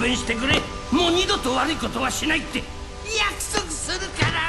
[0.00, 0.54] 弁してくれ
[0.90, 4.46] もう二度と悪いことはしないって約束するから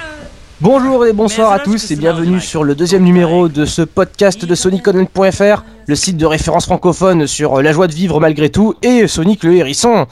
[0.59, 4.55] Bonjour et bonsoir à tous et bienvenue sur le deuxième numéro de ce podcast de
[4.55, 9.43] SonicOnline.fr, le site de référence francophone sur la joie de vivre malgré tout et Sonic
[9.43, 10.07] le hérisson.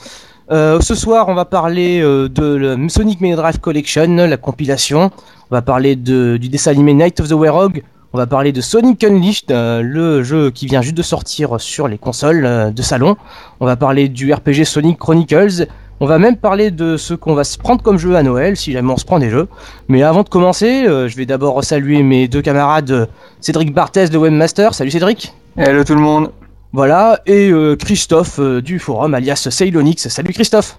[0.51, 5.09] Euh, ce soir, on va parler euh, de la Sonic Mega Drive Collection, la compilation.
[5.49, 7.73] On va parler de, du dessin animé Night of the Werewolf.
[8.12, 11.86] on va parler de Sonic Unleashed, euh, le jeu qui vient juste de sortir sur
[11.86, 13.16] les consoles euh, de salon.
[13.60, 15.66] On va parler du RPG Sonic Chronicles.
[16.00, 18.72] On va même parler de ce qu'on va se prendre comme jeu à Noël, si
[18.72, 19.48] jamais on se prend des jeux.
[19.88, 23.08] Mais avant de commencer, euh, je vais d'abord saluer mes deux camarades
[23.40, 24.74] Cédric Barthez de Webmaster.
[24.74, 25.34] Salut Cédric.
[25.56, 26.30] Hello tout le monde.
[26.72, 30.08] Voilà, et euh, Christophe euh, du forum, alias Ceylonix.
[30.08, 30.78] Salut Christophe.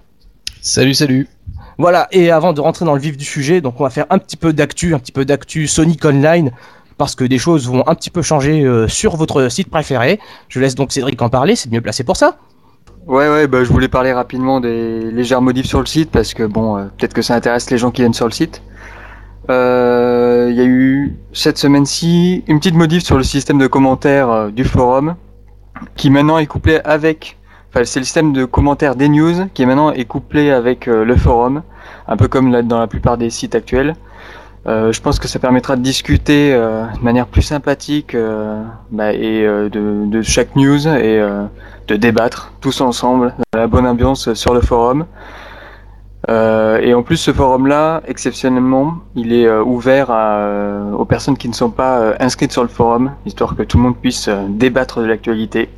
[0.62, 1.28] Salut, salut.
[1.76, 4.18] Voilà, et avant de rentrer dans le vif du sujet, donc on va faire un
[4.18, 6.50] petit peu d'actu, un petit peu d'actu Sonic Online,
[6.98, 10.20] parce que des choses vont un petit peu changer euh, sur votre site préféré.
[10.48, 12.38] Je laisse donc Cédric en parler, c'est mieux placé pour ça.
[13.06, 16.44] Ouais ouais bah je voulais parler rapidement des légères modifs sur le site parce que
[16.44, 18.62] bon euh, peut-être que ça intéresse les gens qui viennent sur le site.
[19.50, 24.52] Euh, Il y a eu cette semaine-ci une petite modif sur le système de commentaires
[24.52, 25.16] du forum
[25.96, 27.38] qui maintenant est couplé avec
[27.70, 31.62] enfin c'est le système de commentaires des news qui maintenant est couplé avec le forum
[32.06, 33.96] un peu comme dans la plupart des sites actuels.
[34.66, 39.12] Euh, je pense que ça permettra de discuter euh, de manière plus sympathique euh, bah,
[39.12, 41.20] et de, de chaque news et
[41.88, 45.06] de débattre tous ensemble dans la bonne ambiance sur le forum.
[46.30, 51.36] Euh, et en plus, ce forum-là, exceptionnellement, il est euh, ouvert à, euh, aux personnes
[51.36, 55.00] qui ne sont pas inscrites sur le forum, histoire que tout le monde puisse débattre
[55.00, 55.68] de l'actualité.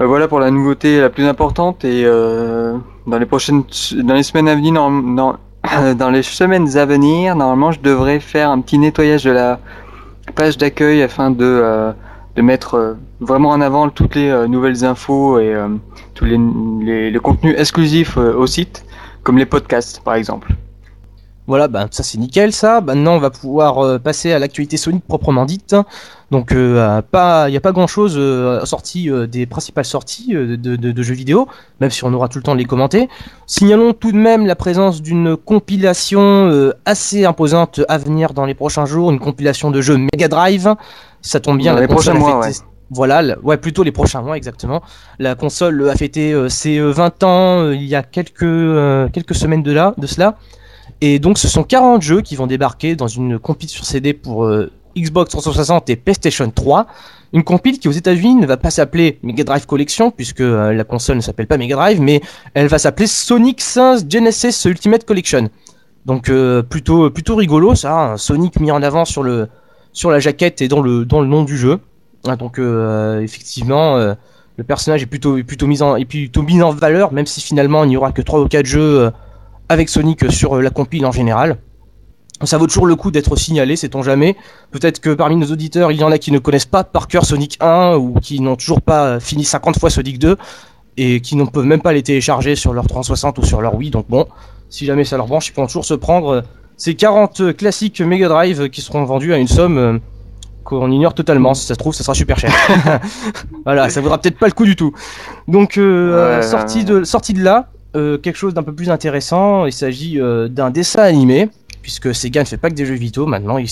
[0.00, 3.62] Euh, voilà pour la nouveauté la plus importante et dans les prochaines,
[4.02, 5.36] dans les semaines à venir, norm- dans,
[5.96, 9.60] dans les semaines à venir, normalement, je devrais faire un petit nettoyage de la
[10.34, 11.92] page d'accueil afin de euh,
[12.36, 15.68] de mettre euh, vraiment en avant toutes les euh, nouvelles infos et euh,
[16.14, 16.38] tous les,
[16.80, 18.84] les, le contenu exclusif euh, au site,
[19.22, 20.54] comme les podcasts par exemple.
[21.50, 22.80] Voilà, ben ça c'est nickel ça.
[22.80, 25.74] Maintenant on va pouvoir euh, passer à l'actualité Sonic proprement dite.
[26.30, 28.14] Donc euh, pas, il n'y a pas grand chose
[28.64, 31.48] sorti euh, des principales sorties euh, de, de- de jeux vidéo,
[31.80, 33.08] même si on aura tout le temps de les commenter.
[33.46, 38.54] Signalons tout de même la présence d'une compilation euh, assez imposante à venir dans les
[38.54, 40.74] prochains jours, une compilation de jeux Mega Drive.
[41.20, 41.72] Ça tombe bien.
[41.72, 42.40] Dans la les prochains mois,
[42.92, 44.82] Voilà, le- ouais, plutôt les prochains mois exactement.
[45.18, 49.08] La console a fêté euh, ses euh, 20 ans euh, il y a quelques, euh,
[49.12, 50.36] quelques semaines de, là, de cela.
[51.00, 54.44] Et donc ce sont 40 jeux qui vont débarquer dans une compile sur CD pour
[54.44, 56.86] euh, Xbox 360 et PlayStation 3.
[57.32, 60.84] Une compile qui aux États-Unis ne va pas s'appeler Mega Drive Collection puisque euh, la
[60.84, 62.20] console ne s'appelle pas Mega Drive, mais
[62.54, 65.48] elle va s'appeler Sonic 5 Genesis Ultimate Collection.
[66.04, 69.48] Donc euh, plutôt plutôt rigolo ça, un Sonic mis en avant sur le
[69.92, 71.78] sur la jaquette et dans le dans le nom du jeu.
[72.26, 77.14] Ah, donc effectivement le personnage est plutôt plutôt mis en est plutôt mis en valeur
[77.14, 79.10] même si finalement il n'y aura que 3 ou 4 jeux
[79.70, 81.56] avec Sonic sur euh, la compile en général.
[82.42, 84.34] Ça vaut toujours le coup d'être signalé, sait-on jamais.
[84.72, 87.24] Peut-être que parmi nos auditeurs, il y en a qui ne connaissent pas par cœur
[87.24, 90.36] Sonic 1 ou qui n'ont toujours pas fini 50 fois Sonic 2
[90.96, 93.90] et qui ne peuvent même pas les télécharger sur leur 360 ou sur leur Wii.
[93.90, 94.26] Donc bon,
[94.70, 96.40] si jamais ça leur branche, ils pourront toujours se prendre euh,
[96.76, 99.98] ces 40 classiques Mega Drive qui seront vendus à une somme euh,
[100.64, 101.54] qu'on ignore totalement.
[101.54, 102.52] Si ça se trouve, ça sera super cher.
[103.64, 104.94] voilà, ça vaudra peut-être pas le coup du tout.
[105.46, 106.84] Donc, euh, Ouais, sorti, ouais.
[106.84, 109.66] de, sorti de là, euh, quelque chose d'un peu plus intéressant.
[109.66, 111.48] Il s'agit euh, d'un dessin animé,
[111.82, 113.26] puisque Sega ne fait pas que des jeux vidéo.
[113.26, 113.68] Maintenant, ils,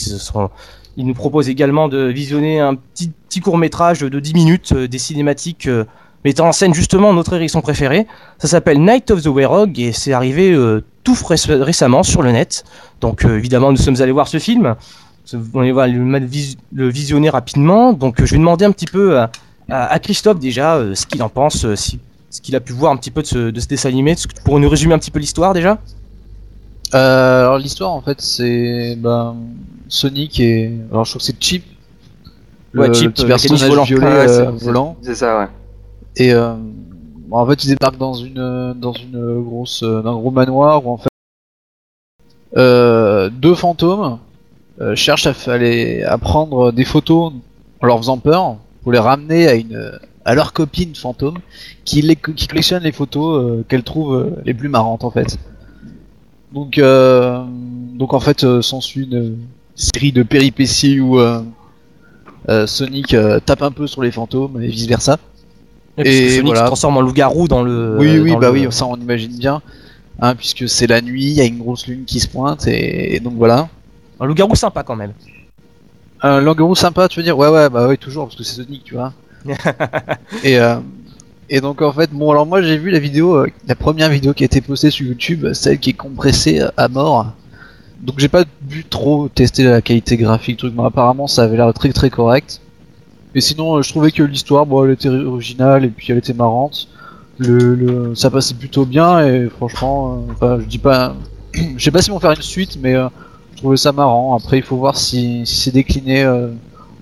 [0.97, 5.69] nous proposent également de visionner un petit, court métrage de 10 minutes, euh, des cinématiques
[6.25, 8.09] mettant en scène justement notre hérisson préféré.
[8.39, 10.53] Ça s'appelle Night of the Werewolf et c'est arrivé
[11.05, 12.65] tout récemment sur le net.
[13.01, 14.75] Donc, évidemment, nous sommes allés voir ce film.
[15.55, 17.93] On va le, vis- le visionner rapidement.
[17.93, 19.21] Donc, je vais demander un petit peu
[19.71, 21.65] à, Christophe déjà ce qu'il en pense,
[22.31, 24.15] ce qu'il a pu voir un petit peu de ce, de ce dessin animé.
[24.45, 25.79] Pourrais nous résumer un petit peu l'histoire déjà?
[26.95, 29.37] Euh, alors l'histoire en fait c'est ben,
[29.89, 31.65] Sonic et alors je crois que c'est Chip,
[32.73, 33.85] le, Ouais, Chip, le petit euh, personnage volant.
[33.85, 35.47] violet Ah ouais, euh, c'est- volant C'est ça ouais.
[36.17, 36.55] et euh,
[37.29, 40.91] bon, en fait il débarque dans une dans une grosse dans un gros manoir où
[40.93, 41.09] en fait
[42.57, 44.19] euh, deux fantômes
[44.81, 45.35] euh, cherchent à,
[46.11, 47.33] à prendre des photos
[47.83, 49.93] en leur faisant peur pour les ramener à une
[50.29, 51.39] à leur copine fantôme
[51.87, 55.39] qui, les, qui collectionne les photos euh, qu'elle trouve euh, les plus marrantes en fait.
[56.53, 57.43] Donc, euh,
[57.95, 59.39] donc en fait, euh, s'ensuit une
[59.75, 61.19] série de péripéties où
[62.67, 63.17] Sonic
[63.47, 65.19] tape un peu sur les fantômes et vice versa.
[65.97, 66.61] Et Sonic voilà.
[66.61, 67.97] se transforme en loup-garou dans le.
[67.99, 69.63] oui, oui, bah le- oui, ça on imagine bien,
[70.21, 73.17] hein, puisque c'est la nuit, il y a une grosse lune qui se pointe et,
[73.17, 73.69] et donc voilà.
[74.21, 75.15] Un loup-garou sympa quand même.
[76.21, 77.39] Un languerou sympa, tu veux dire?
[77.39, 79.13] Ouais, ouais, bah oui, toujours, parce que c'est Sonic, tu vois.
[80.45, 80.77] Et, euh,
[81.51, 84.35] Et donc en fait, bon alors moi j'ai vu la vidéo, euh, la première vidéo
[84.35, 87.33] qui a été postée sur YouTube, celle qui est compressée à mort.
[88.03, 91.73] Donc j'ai pas vu trop tester la qualité graphique, truc, mais apparemment ça avait l'air
[91.75, 92.61] très très correct.
[93.35, 96.35] Mais sinon, euh, je trouvais que l'histoire, bon, elle était originale et puis elle était
[96.35, 96.89] marrante.
[97.39, 101.17] Le, le ça passait plutôt bien et franchement, euh, enfin, je dis pas,
[101.77, 103.09] je sais pas s'ils vont faire une suite, mais euh,
[103.53, 104.37] je trouvais ça marrant.
[104.37, 106.51] Après, il faut voir si, si c'est décliné euh,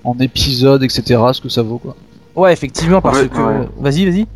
[0.04, 1.20] en épisodes, etc.
[1.32, 1.96] Ce que ça vaut quoi.
[2.36, 3.38] Ouais, effectivement, parce Ouais, que.
[3.40, 3.68] ouais.
[3.78, 4.26] Vas-y, vas-y.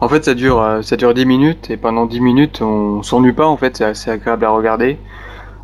[0.00, 3.32] En fait, ça dure, euh, ça dure 10 minutes et pendant 10 minutes, on s'ennuie
[3.32, 3.46] pas.
[3.46, 4.98] En fait, c'est assez agréable à regarder.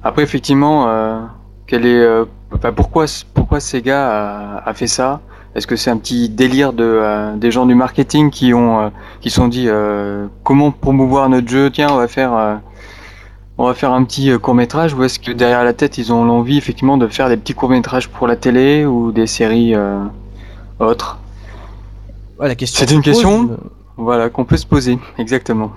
[0.05, 1.19] Après, effectivement, euh,
[1.67, 2.25] quel est, euh,
[2.55, 5.21] enfin, pourquoi, pourquoi Sega a, a fait ça?
[5.57, 9.31] Est-ce que c'est un petit délire de euh, des gens du marketing qui ont, qui
[9.31, 9.69] se sont dit
[10.45, 11.69] comment promouvoir notre jeu?
[11.71, 12.61] Tiens, on va faire,
[13.57, 14.95] on va faire un petit court métrage.
[14.95, 17.71] Ou est-ce que derrière la tête, ils ont l'envie effectivement de faire des petits courts
[17.71, 19.75] métrages pour la télé ou des séries
[20.79, 21.19] autres?
[22.39, 22.87] Ouais, la question.
[22.87, 23.57] C'est une se pose, question euh,
[23.97, 25.73] Voilà, qu'on peut se poser, exactement.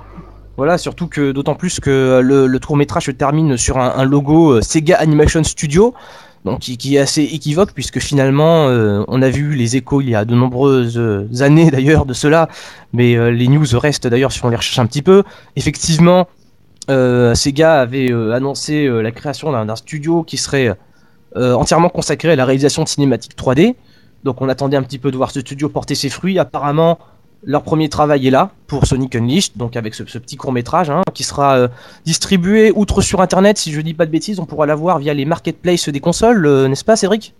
[0.58, 3.94] Voilà, surtout que d'autant plus que euh, le, le court métrage se termine sur un,
[3.96, 5.94] un logo euh, Sega Animation Studio,
[6.46, 10.10] donc qui, qui est assez équivoque puisque finalement euh, on a vu les échos il
[10.10, 12.50] y a de nombreuses euh, années d'ailleurs de cela,
[12.94, 15.24] mais euh, les news restent d'ailleurs si on les recherche un petit peu.
[15.56, 16.28] Effectivement,
[16.90, 20.76] euh, Sega avait euh, annoncé euh, la création d'un studio qui serait
[21.38, 23.76] euh, entièrement consacré à la réalisation de cinématiques 3D.
[24.24, 26.38] Donc on attendait un petit peu de voir ce studio porter ses fruits.
[26.40, 27.00] Apparemment,
[27.44, 30.92] leur premier travail est là pour Sonic Unleashed, donc avec ce, ce petit court métrage
[31.14, 31.68] qui sera euh,
[32.06, 35.26] distribué outre sur internet, si je dis pas de bêtises, on pourra l'avoir via les
[35.26, 37.34] marketplaces des consoles, euh, n'est-ce pas Cédric?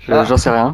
[0.00, 0.12] Je-.
[0.26, 0.72] J'en sais rien.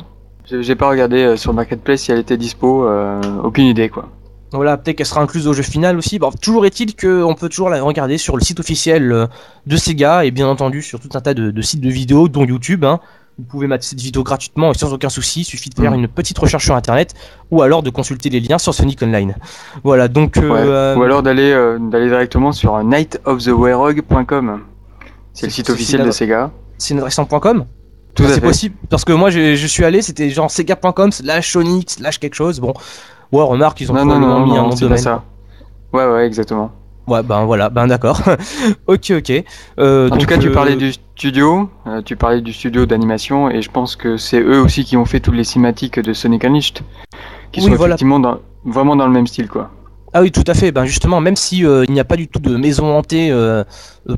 [0.51, 4.09] J'ai pas regardé euh, sur Marketplace si elle était dispo, euh, aucune idée quoi.
[4.53, 6.19] Voilà, peut-être qu'elle sera incluse au jeu final aussi.
[6.19, 9.29] Bon, toujours est-il qu'on peut toujours la regarder sur le site officiel
[9.67, 12.45] de Sega et bien entendu sur tout un tas de, de sites de vidéos, dont
[12.45, 12.85] YouTube.
[12.85, 12.99] hein.
[13.41, 15.41] Vous pouvez mettre cette vidéo gratuitement et sans aucun souci.
[15.41, 16.01] Il suffit de faire Mhm.
[16.01, 17.15] une petite recherche sur internet
[17.51, 19.35] ou alors de consulter les liens sur Sonic Online.
[19.83, 20.37] Voilà, donc.
[20.37, 20.59] euh, Ouais.
[20.63, 24.61] euh, Ou alors d'aller euh, d'aller directement sur nightofthewerog.com.
[25.33, 26.51] C'est le site officiel de Sega.
[26.79, 27.65] c'est une adresse en .com
[28.15, 31.53] Tout à c'est possible parce que moi je, je suis allé c'était genre sega.com slash
[31.53, 32.75] sonic slash quelque chose bon
[33.33, 35.23] ouais remarque ils ont Non non probablement non, mis un nom de domaine ça.
[35.93, 36.73] Ouais ouais exactement.
[37.11, 38.21] Ouais ben voilà ben d'accord
[38.87, 39.33] ok ok
[39.79, 42.87] Euh, En donc, tout cas, tu euh, parlais du studio, euh, tu parlais du studio
[42.87, 46.13] d'animation, et je pense que c'est eux aussi qui ont fait toutes les cinématiques de
[46.13, 46.79] Sonic Unleashed,
[47.53, 47.95] qui Oui, sont voilà.
[47.95, 49.71] effectivement dans, vraiment dans le même style, quoi.
[50.13, 52.27] ah oui tout à fait ben justement même si euh, il n'y a pas du
[52.27, 53.63] tout de maison hantée euh,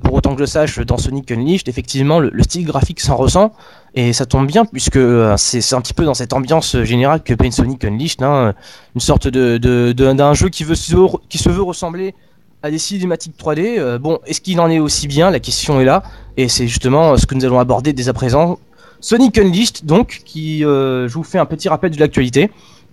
[0.03, 3.53] pour autant que je sache dans Sonic Unleashed effectivement le, le style graphique s'en ressent
[3.95, 7.35] et ça tombe bien puisque euh, c'est un petit peu dans cette ambiance générale que
[7.35, 8.55] peint Sonic Unleashed hein,
[8.95, 10.97] une sorte de de- de- d'un jeu qui veut se,
[11.29, 12.15] qui se veut ressembler
[12.63, 13.79] à des cinématiques 3D.
[13.79, 15.31] Euh, bon, est-ce qu'il en est aussi bien?
[15.31, 16.03] La question est là,
[16.37, 18.59] et c'est justement euh, ce que nous allons aborder dès à présent.
[19.01, 22.51] Sonic Unleashed, donc, qui, euh, je vous fais un petit rappel de l'actualité.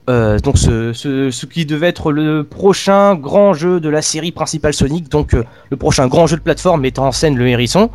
[0.10, 4.31] Euh, donc, ce, ce, ce qui devait être le prochain grand jeu de la série
[4.31, 7.92] principale Sonic, donc le prochain grand jeu de plateforme mettant en scène le hérisson,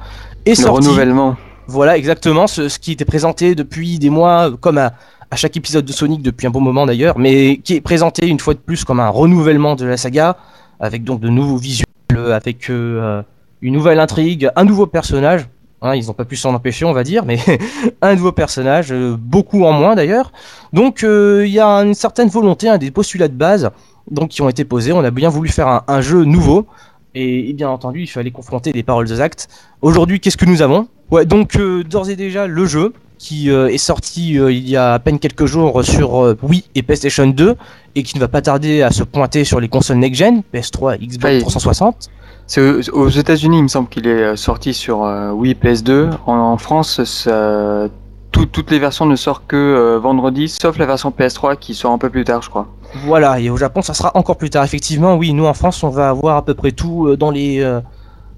[0.46, 0.86] est Le sorti.
[0.86, 1.36] renouvellement.
[1.66, 4.92] Voilà, exactement, ce, ce qui était présenté depuis des mois, comme à,
[5.32, 8.38] à chaque épisode de Sonic depuis un bon moment d'ailleurs, mais qui est présenté une
[8.38, 10.36] fois de plus comme un renouvellement de la saga,
[10.80, 13.22] avec donc de nouveaux visuels, euh, avec euh,
[13.62, 15.48] une nouvelle intrigue, un nouveau personnage.
[15.84, 17.38] Hein, ils n'ont pas pu s'en empêcher, on va dire, mais
[18.02, 20.32] un nouveau personnage, euh, beaucoup en moins d'ailleurs.
[20.72, 23.70] Donc euh, il y a une certaine volonté, un des postulats de base,
[24.10, 24.92] donc qui ont été posés.
[24.92, 26.66] On a bien voulu faire un, jeu nouveau,
[27.14, 29.48] et, bien entendu, il fallait confronter les paroles aux actes.
[29.82, 30.88] Aujourd'hui, qu'est-ce que nous avons?
[31.26, 34.94] Donc euh, d'ores et déjà le jeu qui euh, est sorti euh, il y a
[34.94, 37.54] à peine quelques jours sur euh, Wii et PlayStation 2
[37.94, 41.06] et qui ne va pas tarder à se pointer sur les consoles next-gen, PS3 et
[41.06, 41.40] Xbox Oui.
[41.40, 42.08] 360.
[42.46, 44.98] C'est aux- États-Unis, il me semble qu'il est sorti sur
[45.34, 46.10] Wii PS2.
[46.26, 47.88] En, en France, ça-
[48.32, 51.98] tout- toutes les versions ne sortent que vendredi, sauf la version PS3 qui sort un
[51.98, 52.66] peu plus tard, je crois.
[53.06, 54.64] Voilà, et au Japon ça sera encore plus tard.
[54.64, 57.62] Effectivement, oui, nous en France on va avoir à peu près tout dans les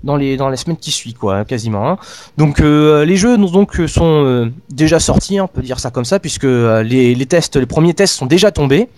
[0.05, 1.91] dans les dans qui suivent, quoi, quasiment.
[1.91, 1.99] hein.
[2.37, 6.19] Donc euh, les jeux euh, sont euh, déjà sortis, on peut dire ça comme ça,
[6.19, 8.89] puisque les, les tests, les premiers tests sont déjà tombés.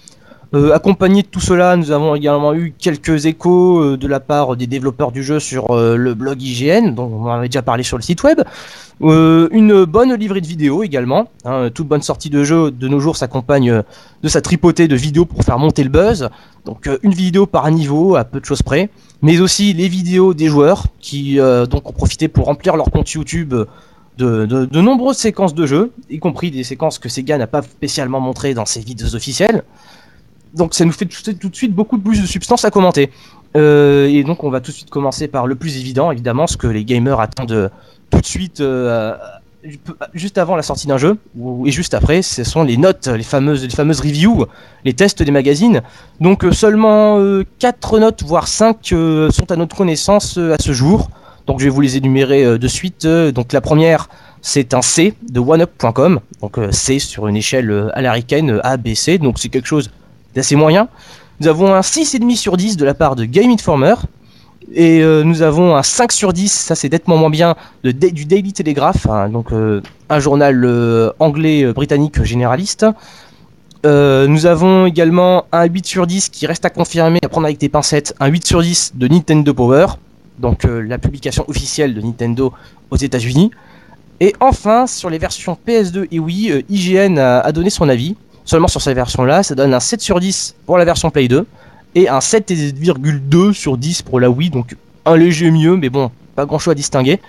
[0.73, 5.13] Accompagné de tout cela, nous avons également eu quelques échos de la part des développeurs
[5.13, 8.41] du jeu sur le blog IGN, dont on avait déjà parlé sur le site web.
[9.01, 11.29] Euh, une bonne livrée de vidéos également.
[11.45, 13.83] hein, toute bonne sortie de jeu de nos jours s'accompagne euh,
[14.25, 16.29] de sa tripotée de vidéos pour faire monter le buzz.
[16.65, 18.91] Donc euh, une vidéo par niveau à peu de choses près,
[19.23, 23.55] mais aussi les vidéos des joueurs qui ont profité pour remplir leur compte YouTube
[24.19, 27.63] de, de- de nombreuses séquences de jeu, y compris des séquences que Sega n'a pas
[27.63, 29.63] spécialement montrées dans ses vidéos officielles.
[30.55, 33.11] Donc ça nous fait tout, de suite beaucoup plus de substance à commenter.
[33.55, 36.67] Et donc on va tout de suite commencer par le plus évident, évidemment, ce que
[36.67, 37.69] les gamers attendent euh,
[38.11, 39.15] tout de suite, euh,
[40.15, 41.19] juste avant la sortie d'un jeu
[41.67, 44.47] et juste après, ce sont les notes, les fameuses, les fameuses reviews,
[44.85, 45.83] les tests des magazines.
[46.21, 47.21] Donc euh, seulement
[47.59, 51.11] 4 notes, voire 5 sont à notre connaissance euh, à ce jour.
[51.49, 53.07] Donc je vais vous les énumérer euh, de suite.
[53.07, 54.09] Euh, Donc la première,
[54.43, 56.21] c'est un C de oneup.com.
[56.43, 59.17] Donc euh, C sur une échelle euh, américaine euh, A, B, C.
[59.19, 59.91] Donc c'est quelque chose
[60.35, 60.89] d'assez moyen.
[61.41, 63.95] Nous avons un 6,5 sur 10 de la part de Game Informer.
[64.75, 68.27] Et euh, nous avons un 5 sur 10, ça c'est nettement moins bien, de, du
[68.27, 72.87] Daily Telegraph, hein, donc euh, un journal euh, anglais euh, britannique généraliste.
[73.85, 77.71] Nous avons également un 8 sur 10 qui reste à confirmer, à prendre avec des
[77.71, 79.87] pincettes, un 8 sur 10 de Nintendo Power,
[80.39, 82.53] donc la publication officielle de Nintendo
[82.91, 83.51] aux États-Unis.
[84.21, 88.15] Et enfin, sur les versions PS2 et Wii, IGN a, a donné son avis.
[88.45, 91.47] Seulement sur cette version-là, ça donne un 7 sur 10 pour la version Play 2
[91.95, 96.47] et un 7,2 sur 10 pour la Wii, donc un léger mieux, mais bon, pas
[96.47, 97.21] grand chose à distinguer.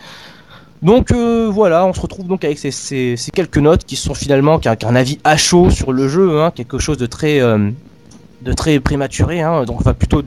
[0.82, 4.13] Donc euh, voilà, on se retrouve donc avec ces, ces- ces quelques notes qui sont
[4.13, 7.70] finalement qu'un qu'un avis à chaud sur le jeu, hein, quelque chose de très, euh,
[8.42, 10.22] de très prématuré, hein, donc enfin plutôt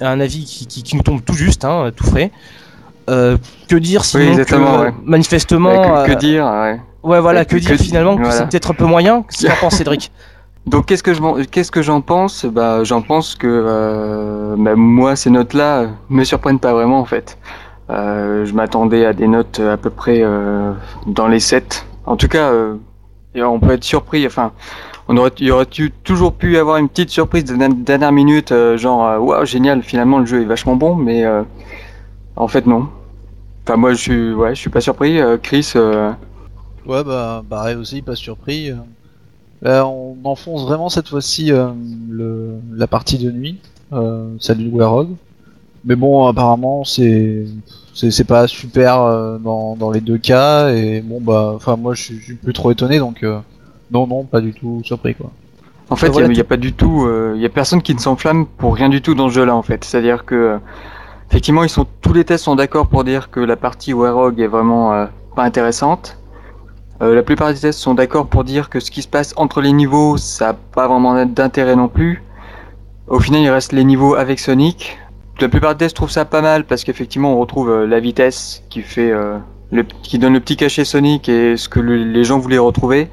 [0.00, 2.30] un avis qui, qui- qui nous tombe tout juste, hein, tout frais.
[3.10, 3.36] Euh,
[3.68, 4.94] que dire sinon exactement, que, ouais.
[5.04, 6.80] manifestement, Ouais, que, que dire ouais.
[7.02, 8.36] ouais voilà, que- que, dire finalement que voilà.
[8.36, 9.22] c'est peut-être un peu moyen.
[9.22, 10.10] Qu'est-ce que t'en penses, Cédric?
[10.66, 12.44] Donc qu'est-ce que je qu'est-ce que j'en pense?
[12.44, 17.38] Bah j'en pense que euh, bah, moi ces notes-là me surprennent pas vraiment en fait.
[17.90, 20.72] Euh, je m'attendais à des notes à peu près euh,
[21.06, 21.86] dans les 7.
[22.04, 22.76] En tout cas, euh,
[23.34, 24.26] on peut être surpris.
[24.26, 24.52] Enfin,
[25.08, 25.66] on aurait, il aurait
[26.04, 30.42] toujours pu avoir une petite surprise de dernière minute, genre waouh génial, finalement le jeu
[30.42, 31.24] est vachement bon, mais
[32.36, 32.88] en fait non.
[33.64, 35.18] Enfin moi je suis ouais, je suis pas surpris.
[35.42, 35.72] Chris,
[36.86, 38.72] Ouais, bah, pareil aussi, pas surpris.
[39.66, 39.82] Euh.
[39.82, 41.68] On enfonce vraiment cette fois-ci euh,
[42.74, 43.58] la partie de nuit,
[43.92, 45.08] euh, celle du Warhog.
[45.84, 47.46] Mais bon, apparemment, c'est
[48.10, 50.70] c'est pas super euh, dans, dans les deux cas.
[50.70, 53.38] Et bon, bah, enfin, moi, je suis, plus trop étonné, donc euh,
[53.90, 55.30] non, non, pas du tout surpris, quoi.
[55.90, 57.98] En fait, il n'y a, pas du tout, euh, il y a personne qui ne
[57.98, 59.84] s'enflamme pour rien du tout dans ce jeu-là, en fait.
[59.84, 60.58] C'est-à-dire que,
[61.30, 64.48] effectivement, ils sont tous les tests sont d'accord pour dire que la partie Warhog est
[64.48, 66.17] vraiment pas intéressante.
[67.00, 69.60] Euh, la plupart des tests sont d'accord pour dire que ce qui se passe entre
[69.60, 72.22] les niveaux, ça a pas vraiment d'intérêt non plus.
[73.06, 74.98] Au final, il reste les niveaux avec Sonic.
[75.40, 78.64] La plupart des tests trouvent ça pas mal parce qu'effectivement, on retrouve euh, la vitesse
[78.68, 79.38] qui fait, euh,
[80.02, 83.08] qui donne le petit cachet Sonic et ce que le- les gens voulaient retrouver.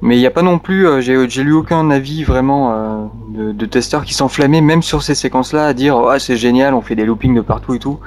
[0.00, 4.04] Mais il n'y a pas non plus, j'ai lu aucun avis vraiment de, de testeurs
[4.04, 7.34] qui s'enflammaient même sur ces séquences-là à dire ah c'est génial, on fait des loopings
[7.34, 7.98] de partout et tout.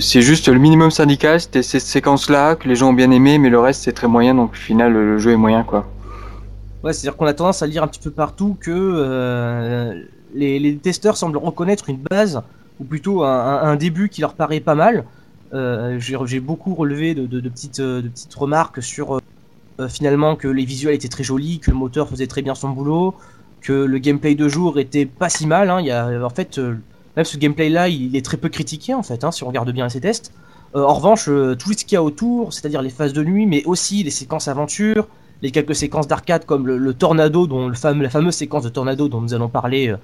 [0.00, 3.48] C'est juste le minimum syndical, c'était ces séquences-là que les gens ont bien aimé, mais
[3.48, 5.86] le reste c'est très moyen, donc au final le jeu est moyen quoi.
[6.82, 10.04] Ouais, c'est-à-dire qu'on a tendance à lire un petit peu partout que euh,
[10.34, 12.40] les, les testeurs semblent reconnaître une base,
[12.78, 15.04] ou plutôt un, début qui leur paraît pas mal.
[15.54, 19.20] Euh, J'ai beaucoup relevé de, euh, petites remarques sur
[19.88, 23.14] finalement que les visuels étaient très jolis, que le moteur faisait très bien son boulot,
[23.60, 25.70] que le gameplay de jour était pas si mal.
[25.70, 25.80] hein.
[25.80, 26.60] Il y a, en fait,
[27.18, 29.88] même ce gameplay-là, il est très peu critiqué en fait, hein, si on regarde bien
[29.88, 30.32] ces tests.
[30.76, 33.44] Euh, en revanche, euh, tout ce qu'il y a autour, c'est-à-dire les phases de nuit,
[33.44, 35.08] mais aussi les séquences aventure,
[35.42, 39.20] les quelques séquences d'arcade comme le, tornado, dont le la fameuse séquence de tornado dont
[39.20, 39.96] nous allons parler euh,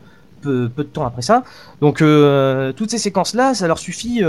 [0.42, 1.44] peu, de temps après ça.
[1.80, 2.02] Donc
[2.76, 4.22] toutes ces séquences-là, ça leur suffit.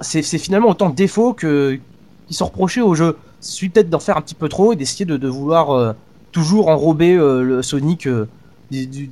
[0.00, 1.78] c'est finalement autant de défauts que
[2.26, 3.16] qui sont reprochés au jeu.
[3.42, 5.94] Il suffit peut-être d'en faire un petit peu trop et d'essayer de, vouloir
[6.32, 8.08] toujours enrober le Sonic
[8.70, 9.10] du-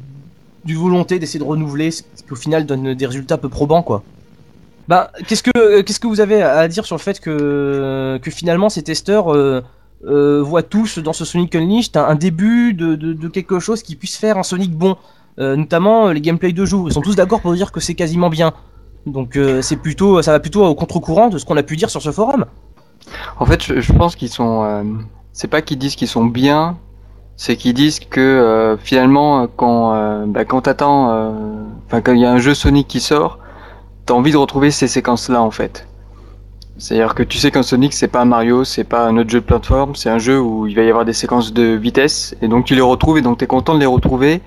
[0.65, 4.03] d'une volonté d'essayer de renouveler, ce qui au final donne des résultats peu probants quoi.
[4.89, 8.69] Bah, qu'est-ce que qu'est-ce que vous avez à dire sur le fait que que finalement
[8.69, 9.63] ces testeurs euh,
[10.05, 14.17] euh, voient tous dans ce Sonic Unleashed un, début de, de, quelque chose qui puisse
[14.17, 14.97] faire un Sonic bon,
[15.39, 16.89] Euh, notamment euh, les gameplays de jour.
[16.89, 18.53] Ils sont tous d'accord pour dire que c'est quasiment bien.
[19.07, 21.89] Donc euh, c'est plutôt, ça va plutôt au contre-courant de ce qu'on a pu dire
[21.89, 22.45] sur ce forum.
[23.39, 24.63] En fait, je, je pense qu'ils sont.
[24.63, 24.85] euh,
[25.33, 26.77] c'est pas qu'ils disent qu'ils sont bien,
[27.37, 31.31] c'est qu'ils disent que euh, finalement, quand euh, bah, quand t'attends, euh,
[31.87, 33.39] enfin quand il y a un jeu Sonic qui sort,
[34.07, 35.87] t'as envie de retrouver ces séquences-là en fait.
[36.79, 39.41] C'est-à-dire que tu sais qu'un Sonic c'est pas un Mario, c'est pas un autre jeu
[39.41, 42.49] de plateforme, c'est un jeu où il va y avoir des séquences de vitesse et
[42.49, 44.41] donc tu les retrouves et donc t'es content de les retrouver.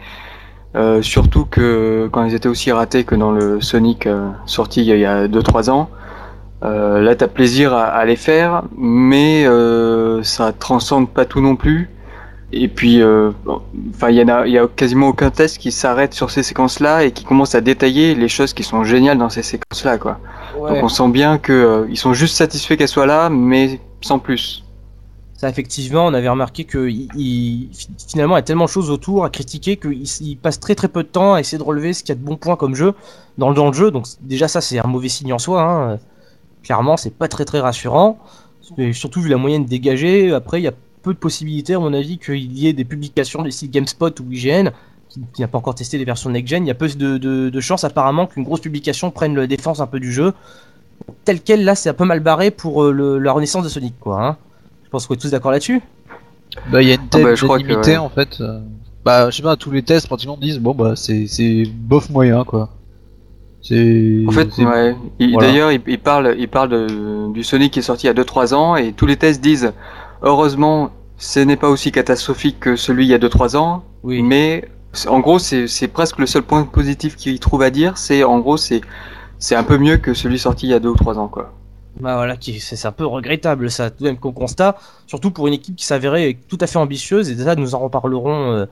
[0.76, 4.98] Euh, surtout que quand ils étaient aussi ratés que dans le Sonic euh, sorti il
[4.98, 5.90] y a 2-3 ans.
[6.62, 9.46] Là, t'as plaisir à, à les faire, mais
[10.24, 11.95] ça transcende pas tout non plus.
[12.52, 13.32] Et puis, euh,
[13.94, 17.04] enfin, il y a, il y a quasiment aucun test qui s'arrête sur ces séquences-là
[17.04, 20.20] et qui commence à détailler les choses qui sont géniales dans ces séquences-là, quoi.
[20.76, 24.20] Donc, on sent bien que euh, ils sont juste satisfaits qu'elles soient là, mais sans
[24.20, 24.64] plus.
[25.34, 28.70] Ça, effectivement, on avait remarqué que il, il- fi- finalement, il y a tellement de
[28.70, 31.64] choses autour à critiquer qu'il il passe très très peu de temps à essayer de
[31.64, 32.94] relever ce qu'il y a de bons points comme jeu
[33.38, 33.92] dans, le- dans le jeu.
[33.92, 35.62] Donc déjà ça, c'est un mauvais signe en soi.
[35.62, 36.00] hein.
[36.64, 38.18] Clairement, c'est pas très très rassurant.
[38.78, 40.74] Et surtout vu la moyenne dégagée, après il y a
[41.06, 44.32] peu de possibilités à mon avis qu'il y ait des publications des sites GameSpot ou
[44.32, 44.70] IGN
[45.08, 46.66] qui, qui n'a pas encore testé les versions next-gen.
[46.66, 49.80] Il y a peu de, de, de chances apparemment qu'une grosse publication prenne la défense
[49.80, 50.34] un peu du jeu.
[51.26, 53.94] Tel quel là c'est un peu mal barré pour euh, le- la renaissance de Sonic
[54.00, 54.26] quoi.
[54.26, 54.38] Hein.
[54.84, 55.82] Je pense qu'on est tous d'accord là-dessus.
[56.72, 57.98] Bah, il y a une telle bah, je crois que, unanimité ouais.
[57.98, 58.38] en fait.
[58.42, 58.60] euh,
[59.04, 62.44] Bah, je sais pas, tous les tests pratiquement disent bon bah c'est c'est bof moyen
[62.44, 62.70] quoi.
[63.62, 64.24] C'est.
[64.28, 64.96] En fait, c'est- ouais.
[65.20, 65.48] Il- voilà.
[65.48, 68.14] D'ailleurs, il, il parle, il parle de- du Sonic qui est sorti il y a
[68.14, 69.74] 2-3 ans et tous les tests disent
[70.22, 74.22] heureusement, ce n'est pas aussi catastrophique que celui il y a 2-3 ans, Oui.
[74.22, 74.68] mais
[75.08, 77.98] en gros, c'est presque le seul point positif qu'il trouve à dire.
[77.98, 78.82] C'est en gros, c'est
[79.52, 81.54] un peu mieux que celui sorti il y a 2 ou 3 ans, quoi.
[82.00, 84.76] Bah voilà, c'est un peu regrettable ça, tout de même qu'on constat,
[85.08, 88.52] surtout pour une équipe qui s'avérait tout à fait ambitieuse, et ça nous en reparlerons
[88.52, 88.66] euh,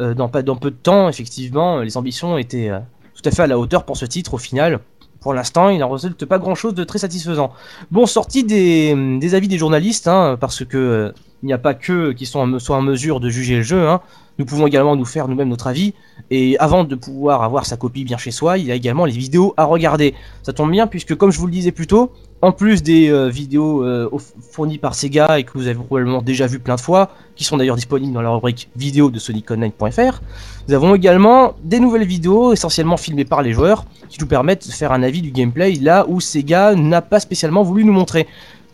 [0.00, 2.80] euh, dans peu de temps, effectivement, les ambitions étaient euh,
[3.14, 4.80] tout à fait à la hauteur pour ce titre au final.
[5.24, 7.50] Pour l'instant, il n'en résulte pas grand-chose de très satisfaisant.
[7.90, 11.12] Bon, sorti des, avis des journalistes, hein, parce que euh,
[11.42, 13.62] il n'y a pas que qui sont en, me- sont en mesure de juger le
[13.62, 14.02] jeu, hein.
[14.38, 15.94] Nous pouvons également nous faire nous-mêmes notre avis,
[16.30, 19.12] et avant de pouvoir avoir sa copie bien chez soi, il y a également les
[19.12, 20.14] vidéos à regarder.
[20.42, 22.10] Ça tombe bien puisque, comme je vous le disais plus tôt,
[22.42, 24.10] en plus des euh, vidéos euh,
[24.50, 27.56] fournies par Sega et que vous avez probablement déjà vu plein de fois, qui sont
[27.56, 30.20] d'ailleurs disponibles dans la rubrique vidéo de soniconline.fr,
[30.68, 34.72] nous avons également des nouvelles vidéos essentiellement filmées par les joueurs qui nous permettent de
[34.72, 38.26] faire un avis du gameplay là où Sega n'a pas spécialement voulu nous montrer.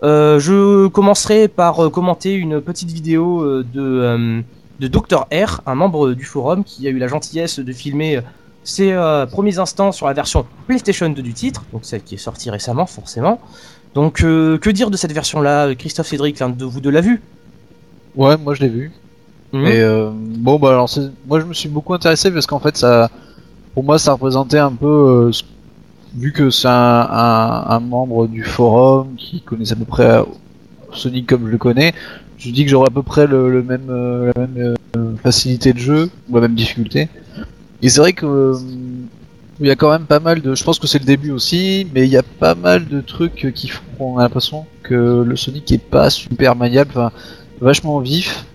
[0.03, 4.43] Euh, je commencerai par commenter une petite vidéo de,
[4.81, 8.21] de Dr R, un membre du forum qui a eu la gentillesse de filmer euh,
[8.65, 12.19] ses euh, premiers instants sur la version PlayStation 2 du titre, donc celle qui est
[12.19, 13.41] sortie récemment forcément.
[13.95, 17.21] Donc euh, que dire de cette version-là Christophe Cédric, l'un de vous deux l'a vu?
[18.17, 18.93] Ouais, moi je l'ai vu.
[19.53, 19.67] Mhm.
[19.67, 20.89] Et euh, bon bah alors
[21.27, 23.11] moi je me suis beaucoup intéressé parce qu'en fait ça,
[23.75, 25.31] pour moi ça représentait un peu,
[26.15, 30.25] vu que c'est un, un, un membre du forum qui connaît à peu près
[30.93, 31.93] Sonic comme je le connais,
[32.41, 35.79] je dis que j'aurais à peu près le, même, euh, la même euh, facilité de
[35.79, 37.09] jeu ou la même difficulté.
[37.83, 38.55] Et c'est vrai que euh,
[39.61, 41.87] il y a quand même pas mal de, je pense que c'est le début aussi,
[41.95, 45.37] mais il y a pas mal de trucs qui font qu'on a l'impression que le
[45.37, 47.13] Sonic est pas super maniable, enfin
[47.61, 48.47] vachement vif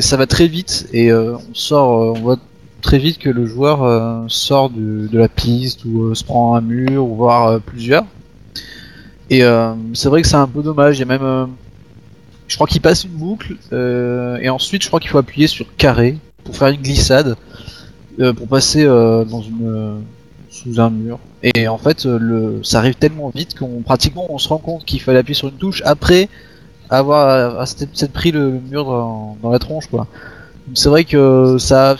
[0.00, 2.38] ça va très vite et on sort, on voit
[2.82, 7.04] très vite que le joueur sort du- de la piste ou se prend un mur
[7.04, 8.04] ou voire plusieurs.
[9.30, 9.42] Et
[9.94, 10.96] c'est vrai que c'est un peu dommage.
[10.98, 11.48] Il y a même,
[12.48, 15.66] je crois qu'il passe une boucle euh, et ensuite je crois qu'il faut appuyer sur
[15.76, 17.36] carré pour faire une glissade
[18.18, 19.98] euh, pour passer euh, dans une euh,
[20.48, 21.18] sous un mur.
[21.42, 25.02] Et en fait, le, ça arrive tellement vite qu'on pratiquement on se rend compte qu'il
[25.02, 26.28] fallait appuyer sur une touche après
[26.88, 30.06] avoir s'être pris le, le mur dans, dans la tronche quoi.
[30.74, 31.96] C'est vrai que ça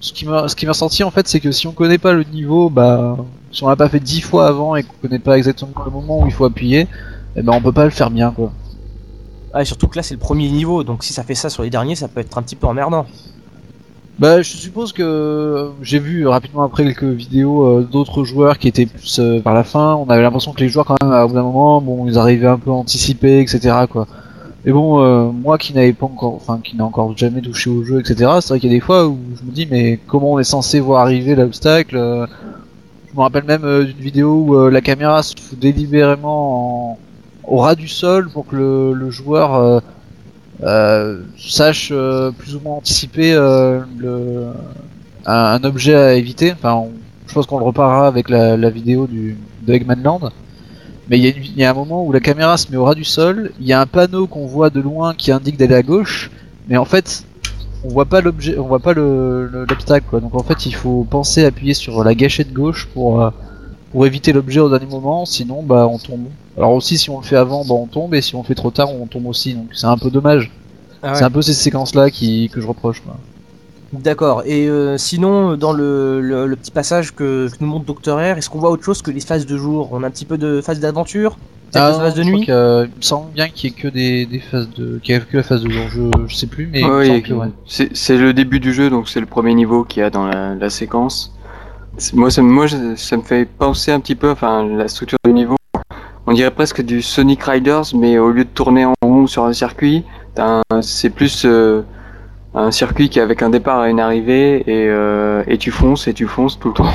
[0.00, 2.12] ce qui m'a ce qui m'a sorti en fait c'est que si on connaît pas
[2.12, 3.16] le niveau bah
[3.52, 6.22] si on l'a pas fait dix fois avant et qu'on connaît pas exactement le moment
[6.22, 6.88] où il faut appuyer
[7.36, 8.52] eh ben on peut pas le faire bien quoi.
[9.54, 11.62] Ah, et surtout que là c'est le premier niveau, donc si ça fait ça sur
[11.62, 13.06] les derniers, ça peut être un petit peu emmerdant.
[14.18, 18.86] Bah, je suppose que j'ai vu rapidement après quelques vidéos euh, d'autres joueurs qui étaient
[18.86, 19.94] plus euh, vers la fin.
[19.96, 22.46] On avait l'impression que les joueurs, quand même, à bout d'un moment, bon, ils arrivaient
[22.46, 23.74] un peu à anticiper, etc.
[23.90, 24.06] Quoi.
[24.64, 27.82] Mais bon, euh, moi qui n'avais pas encore, enfin, qui n'a encore jamais touché au
[27.84, 28.30] jeu, etc.
[28.40, 30.44] C'est vrai qu'il y a des fois où je me dis, mais comment on est
[30.44, 32.26] censé voir arriver l'obstacle euh,
[33.10, 36.98] Je me rappelle même euh, d'une vidéo où euh, la caméra se fout délibérément en-
[37.44, 39.80] au ras du sol pour que le, joueur euh,
[40.62, 43.34] euh, sache euh, plus ou moins anticiper
[45.26, 46.52] un, objet à éviter.
[46.52, 46.92] Enfin, on-
[47.26, 50.20] je pense qu'on le reparlera avec la, vidéo du, de Eggman Land.
[51.08, 53.50] Mais il y, a un moment où la caméra se met au ras du sol,
[53.60, 56.30] il y a un panneau qu'on voit de loin qui indique d'aller à gauche,
[56.68, 57.24] mais en fait,
[57.84, 60.20] on voit pas l'objet, on voit pas le le- l'obstacle.
[60.20, 63.32] Donc en fait, il faut penser à appuyer sur la gâchette gauche pour
[63.92, 66.26] pour éviter l'objet au dernier moment, sinon bah on tombe.
[66.56, 68.54] Alors aussi si on le fait avant, bah on tombe et si on le fait
[68.54, 69.54] trop tard, on tombe aussi.
[69.54, 70.50] Donc c'est un peu dommage.
[71.02, 73.16] Ah C'est un peu ces séquences là qui que je reproche quoi.
[73.92, 74.42] D'accord.
[74.46, 78.38] Et euh, sinon, dans le, le, le petit passage que, que nous montre Dr R,
[78.38, 79.90] est-ce qu'on voit autre chose que les phases de jour?
[79.92, 81.36] On a un petit peu de phase d'aventure?
[81.74, 82.38] Non, phases de nuit?
[82.40, 84.98] qu'il y a- Il me semble bien qu'il y ait que des, des phases de
[85.02, 85.84] qu'il y a que la phase de jour.
[85.90, 87.46] Je, je sais plus mais il me Oui, semble que, ouais.
[87.66, 90.26] c'est c'est le début du jeu, donc c'est le premier niveau qu'il y a dans
[90.26, 91.31] la, la séquence.
[92.14, 95.18] Moi, ça, me- moi, je- ça me fait penser un petit peu, enfin, la structure
[95.24, 95.56] du niveau.
[96.26, 99.52] On dirait presque du Sonic Riders, mais au lieu de tourner en rond sur un
[99.52, 100.04] circuit,
[100.80, 101.82] c'est plus euh,
[102.54, 106.06] un circuit qui est avec un départ et une arrivée, et, euh, et tu fonces
[106.08, 106.92] et tu fonces tout le temps.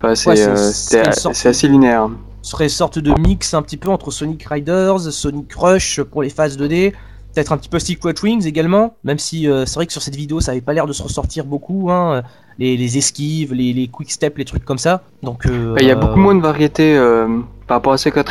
[0.00, 2.08] Enfin, c'est Ouais, c'est- euh, c'est sorte assez linéaire.
[2.42, 6.22] Ce serait une sorte de mix un petit peu entre Sonic Riders, Sonic Rush pour
[6.22, 6.94] les phases 2D,
[7.34, 10.40] peut-être un petit peu Secret Wings également, même si c'est vrai que sur cette vidéo
[10.40, 12.22] ça avait pas l'air de se ressortir beaucoup, hein,
[12.58, 15.02] les, les esquives, les, les quick steps, les trucs comme ça.
[15.22, 16.96] Donc euh, Bah, Il y a euh, beaucoup moins de variétés.
[16.96, 17.26] euh,
[17.66, 18.24] par rapport à Secret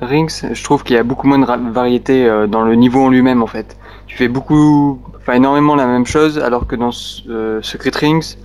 [0.00, 3.10] Rings, je trouve qu'il y a beaucoup moins de variété euh, dans le niveau en
[3.10, 3.76] lui-même en fait.
[4.06, 6.90] Tu fais beaucoup, enfin énormément la même chose, alors que dans
[7.28, 8.36] euh, Secret Rings,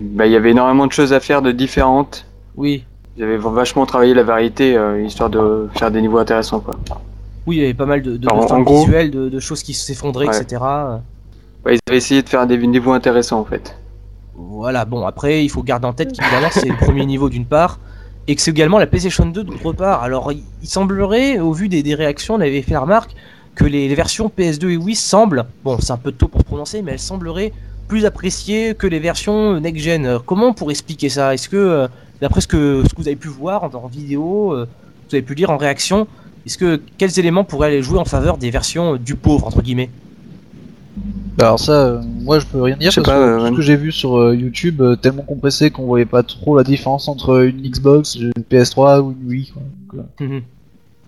[0.00, 2.26] bah, il y avait énormément de choses à faire de différentes.
[2.56, 2.84] Oui,
[3.16, 6.74] Ils avaient vachement travaillé la variété euh, histoire de faire des niveaux intéressants quoi.
[7.46, 9.72] oui, il y avait pas mal de, de, Alors, de gros- de, de choses qui
[9.72, 10.36] s'effondraient, Ouais.
[10.42, 10.60] etc.
[11.64, 13.76] Ouais, ils avaient essayé de faire des niveaux intéressants en fait.
[14.38, 17.78] Voilà, bon, après, il faut garder en tête qu'évidemment, c'est le premier niveau d'une part,
[18.28, 20.02] et que c'est également la PlayStation 2 d'autre part.
[20.02, 23.14] Alors, il, semblerait, au vu des, réactions, on avait fait la remarque,
[23.54, 26.82] que les, versions PS2 et Wii semblent, bon, c'est un peu tôt pour se prononcer,
[26.82, 27.52] mais elles sembleraient
[27.88, 30.04] plus appréciées que les versions next-gen.
[30.04, 31.32] Euh, Comment pourrait expliquer ça?
[31.32, 31.88] Est-ce que, euh,
[32.20, 34.66] d'après ce que, ce que vous avez pu voir en, en vidéo, euh,
[35.08, 36.06] vous avez pu lire en réaction,
[36.44, 39.88] est-ce que quels éléments pourraient aller jouer en faveur des versions du pauvre, entre guillemets?
[41.38, 43.62] Alors ça, euh, moi je peux rien dire parce pas, que euh, tout ce que
[43.62, 47.44] j'ai vu sur euh, YouTube, euh, tellement compressé qu'on voyait pas trop la différence entre
[47.44, 49.52] une Xbox, une PS3 ou une Wii.
[49.52, 49.62] Quoi.
[49.92, 50.42] Donc, euh, Mhm.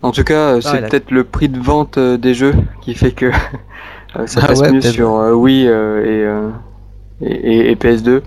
[0.01, 3.11] En tout cas, euh, c'est peut-être le prix de vente euh, des jeux qui fait
[3.11, 3.25] que
[4.15, 6.49] euh, ça Ah passe ouais, mieux sur euh, Wii euh, et, euh,
[7.21, 8.21] et, et- et PS2.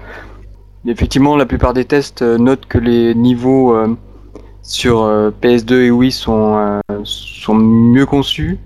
[0.87, 3.97] Effectivement, la plupart des tests euh, notent que les niveaux euh,
[4.63, 8.59] sur euh, PS2 et Wii sont, euh, sont mieux conçus,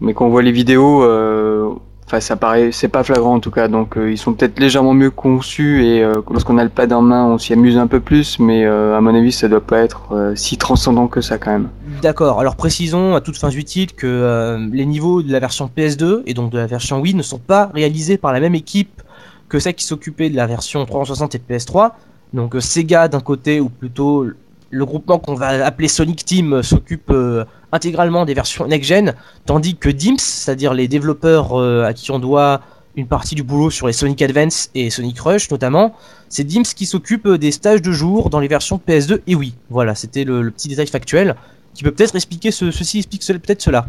[0.00, 1.70] mais quand on voit les vidéos, euh,
[2.12, 3.68] enfin ça paraît, c'est pas flagrant en tout cas.
[3.68, 7.00] Donc euh, ils sont peut-être légèrement mieux conçus et euh, lorsqu'on a le pad en
[7.00, 9.78] main, on s'y amuse un peu plus, mais euh, à mon avis, ça doit pas
[9.78, 11.68] être si transcendant que ça quand même.
[12.02, 16.34] D'accord, alors précisons à toutes fins utiles que les niveaux de la version PS2 et
[16.34, 19.02] donc de la version Wii ne sont pas réalisés par la même équipe
[19.48, 21.92] que celle qui s'occupait de la version 360 et de PS3.
[22.32, 24.26] Donc Sega d'un côté, ou plutôt
[24.72, 29.76] le groupement qu'on va appeler Sonic Team euh, s'occupe euh, intégralement des versions next-gen, tandis
[29.76, 32.62] que DIMS, c'est-à-dire les développeurs euh, à qui on doit
[32.96, 35.94] une partie du boulot sur les Sonic Advance et Sonic Rush notamment,
[36.30, 39.54] c'est DIMS qui s'occupe des stages de jour dans les versions PS2 et Wii.
[39.68, 41.36] Voilà, c'était le, petit détail factuel
[41.74, 43.86] qui peut peut-être expliquer ce, ceci explique peut-être cela.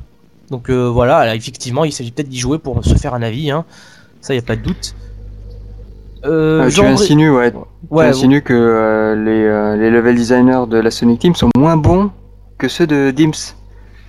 [0.50, 3.66] Donc voilà, là, effectivement, il s'agit peut-être d'y jouer pour se faire un avis, hein.
[4.22, 4.96] ça y a pas de doute.
[6.26, 7.54] Euh, Ah, tu insinues, ouais,
[7.90, 11.50] ouais, tu insinues que euh, les, euh, les level designers de la Sonic Team sont
[11.58, 12.12] moins bons
[12.58, 13.56] que ceux de Dims.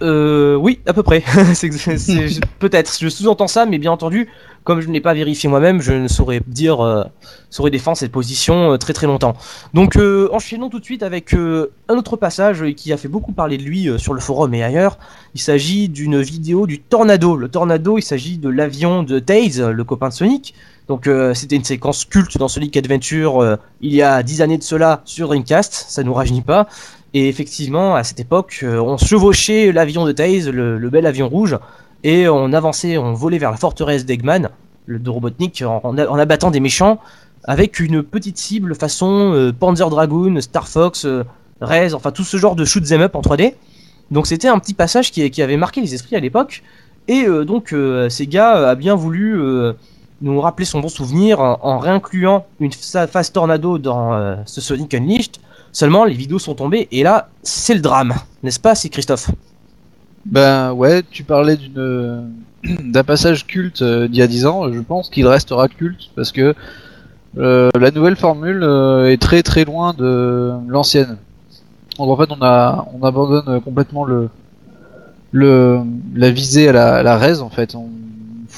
[0.03, 1.23] Euh, oui, à peu près.
[2.59, 2.97] Peut-être.
[3.01, 4.29] Je sous-entends ça, mais bien entendu,
[4.63, 7.07] comme je ne l'ai pas vérifié moi-même, je ne saurais dire,
[7.49, 9.35] saurais défendre cette position très très longtemps.
[9.73, 9.97] Donc,
[10.33, 13.89] enchaînons tout de suite avec un autre passage qui a fait beaucoup parler de lui
[13.97, 14.99] sur le forum et ailleurs.
[15.35, 17.37] Il s'agit d'une vidéo du Tornado.
[17.37, 20.55] Le Tornado, il s'agit de l'avion de Tails, le copain de Sonic.
[20.89, 24.59] Donc, euh, c'était une séquence culte dans Sonic Adventure euh, il y a 10 années
[24.59, 25.73] de cela sur Dreamcast.
[25.89, 26.69] Ça nous rajeunit pas.
[27.15, 31.59] Et effectivement, à cette époque, euh, on chevauchait l'avion de Tails, le, bel avion rouge,
[32.03, 34.51] et on avançait, on volait vers la forteresse d'Eggman,
[34.87, 36.99] le de Robotnik, en, abattant des méchants,
[37.45, 41.07] avec une petite cible façon Panzer Dragoon, Star Fox,
[41.61, 43.55] Rez, enfin tout ce genre de shoot 'em up en 3D.
[44.11, 46.63] Donc c'était un petit passage qui, avait marqué les esprits à l'époque,
[47.07, 49.39] et donc euh, Sega a bien voulu
[50.25, 54.95] nous rappeler son bon souvenir en, en réincluant une phase tornado dans euh, ce Sonic
[54.95, 55.37] Unleashed.
[55.71, 59.31] Seulement, les vidéos sont tombées et là, c'est le drame, n'est-ce pas, c'est Christophe?
[60.25, 62.33] Ben ouais, tu parlais d'une
[62.93, 66.33] d'un passage culte euh, d'il y a 10 ans, je pense qu'il restera culte parce
[66.33, 66.55] que
[67.37, 71.19] euh, la nouvelle formule euh, est très très loin de l'ancienne.
[71.99, 74.31] En fait, on abandonne complètement le
[75.33, 77.77] la visée à la, à res en fait.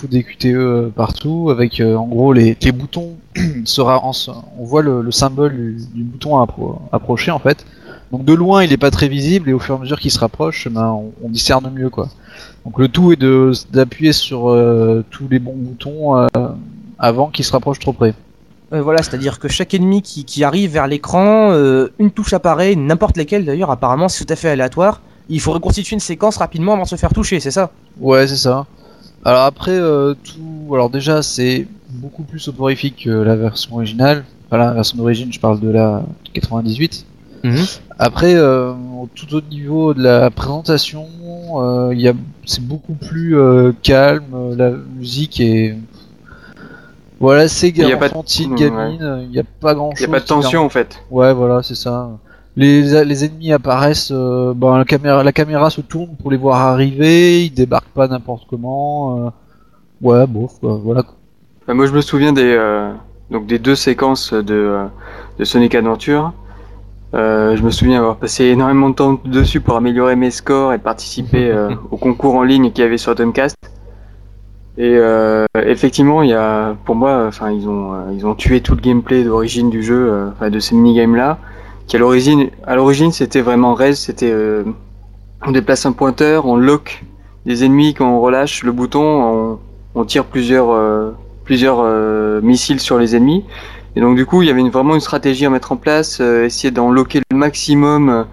[0.04, 3.14] Des QTE partout avec euh, en gros les, les boutons
[3.64, 4.12] sera en-
[4.58, 7.64] on voit le, le symbole du, du bouton à appro- approcher en fait.
[8.12, 10.12] Donc de loin, il est pas très visible et au fur et à mesure qu'il
[10.12, 12.08] se rapproche, ben, on, on discerne mieux quoi.
[12.64, 16.26] Donc le tout est de d'appuyer sur euh, tous les bons boutons euh,
[16.98, 18.14] avant qu'il se rapproche trop près.
[18.72, 22.74] Euh, Voilà, c'est-à-dire que chaque ennemi qui, qui arrive vers l'écran, euh, une touche apparaît,
[22.76, 25.00] n'importe laquelle d'ailleurs, apparemment c'est tout à fait aléatoire.
[25.28, 27.70] Il faut reconstituer une séquence rapidement avant de se faire toucher, c'est ça?
[28.00, 28.66] Ouais, c'est ça.
[29.26, 34.24] Alors après euh, tout, alors déjà c'est beaucoup plus soporifique que la version originale.
[34.46, 37.04] Enfin la version d'origine, je parle de la 98.
[37.98, 41.06] Après, euh, au tout autre niveau de la présentation,
[41.56, 42.12] euh, il y a,
[42.44, 44.54] c'est beaucoup plus euh, calme.
[44.56, 45.76] La musique est,
[47.20, 49.20] voilà, c'est Il enfantine, gamine.
[49.22, 50.08] Il n'y a pas grand Il chose.
[50.08, 51.02] n'y a pas de tension en fait.
[51.10, 52.10] Ouais, voilà, c'est ça.
[52.56, 56.58] Les, les ennemis apparaissent, euh, ben, la, caméra, la caméra se tourne pour les voir
[56.60, 59.26] arriver, ils débarquent pas n'importe comment.
[59.26, 59.30] euh,
[60.00, 61.04] ouais, bon, voilà.
[61.62, 62.92] Enfin, moi je me souviens des, euh,
[63.30, 64.86] donc des deux séquences de,
[65.38, 66.32] de Sonic Adventure.
[67.12, 71.50] Je me souviens avoir passé énormément de temps dessus pour améliorer mes scores et participer
[71.90, 73.56] au concours en ligne qu'il y avait sur Dreamcast.
[74.78, 78.74] Et euh, effectivement, il y a, pour moi, enfin, ils ont, ils ont tué tout
[78.74, 81.38] le gameplay d'origine du jeu, enfin, de ces minigames là.
[81.86, 84.64] Qui à l'origine, à l'origine c'était vraiment res, c'était euh,
[85.46, 87.04] on déplace un pointeur, on lock
[87.44, 89.58] des ennemis quand on relâche le bouton, on,
[89.94, 91.12] on tire plusieurs euh,
[91.44, 93.44] plusieurs euh, missiles sur les ennemis.
[93.94, 96.18] Et donc du coup il y avait une, vraiment une stratégie à mettre en place,
[96.20, 98.26] euh, essayer d'en locker le maximum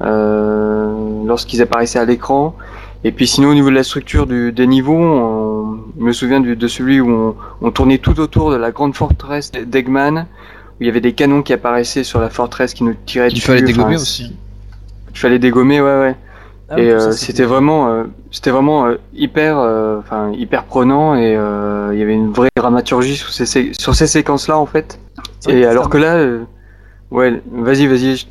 [0.00, 2.56] euh, lorsqu'ils apparaissaient à l'écran.
[3.04, 6.40] Et puis sinon au niveau de la structure du, des niveaux, on, je me souviens
[6.40, 10.26] du, de celui où on, on tournait tout autour de la grande forteresse d'Eggman,
[10.78, 13.34] où il y avait des canons qui apparaissaient sur la forteresse qui nous tiraient Il
[13.34, 13.46] dessus.
[13.46, 14.36] fallait Enfin, dégommer aussi.
[15.12, 16.16] Il fallait dégommer, ouais, ouais.
[16.68, 21.14] Ah, et ça, euh, c'était vraiment, euh, c'était vraiment euh, hyper, euh, enfin hyper prenant
[21.14, 24.66] et euh, il y avait une vraie dramaturgie sur ces, sé- sur ces séquences-là en
[24.66, 24.98] fait.
[25.38, 26.42] C'est Et alors c'est que là, euh,
[27.12, 28.16] ouais, vas-y, vas-y.
[28.16, 28.26] je-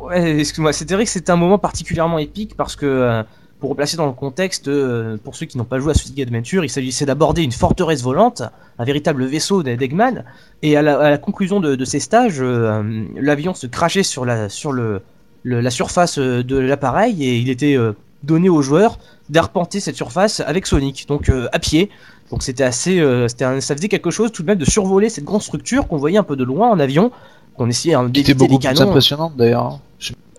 [0.00, 3.22] Ouais, excuse-moi, c'était vrai que c'était un moment particulièrement épique parce que, euh,
[3.60, 6.64] pour replacer dans le contexte, euh, pour ceux qui n'ont pas joué à Sonic Adventure,
[6.64, 8.42] il s'agissait d'aborder une forteresse volante,
[8.78, 10.24] un véritable vaisseau d'Eggman,
[10.62, 12.82] et à la, à la conclusion de, de ces stages, euh,
[13.20, 15.02] l'avion se crachait sur la, sur le,
[15.42, 17.92] le- la surface euh, de l'appareil et il était euh,
[18.22, 21.90] donné aux joueurs d'arpenter cette surface avec Sonic, donc à pied.
[22.30, 25.24] Donc c'était assez, c'était un- ça faisait quelque chose tout de même de survoler cette
[25.24, 27.10] grande structure qu'on voyait un peu de loin en avion,
[27.56, 28.90] qu'on essayait hein, Qui était d'éviter beaucoup les plus canons.
[28.90, 29.64] impressionnante d'ailleurs.
[29.66, 29.80] hein.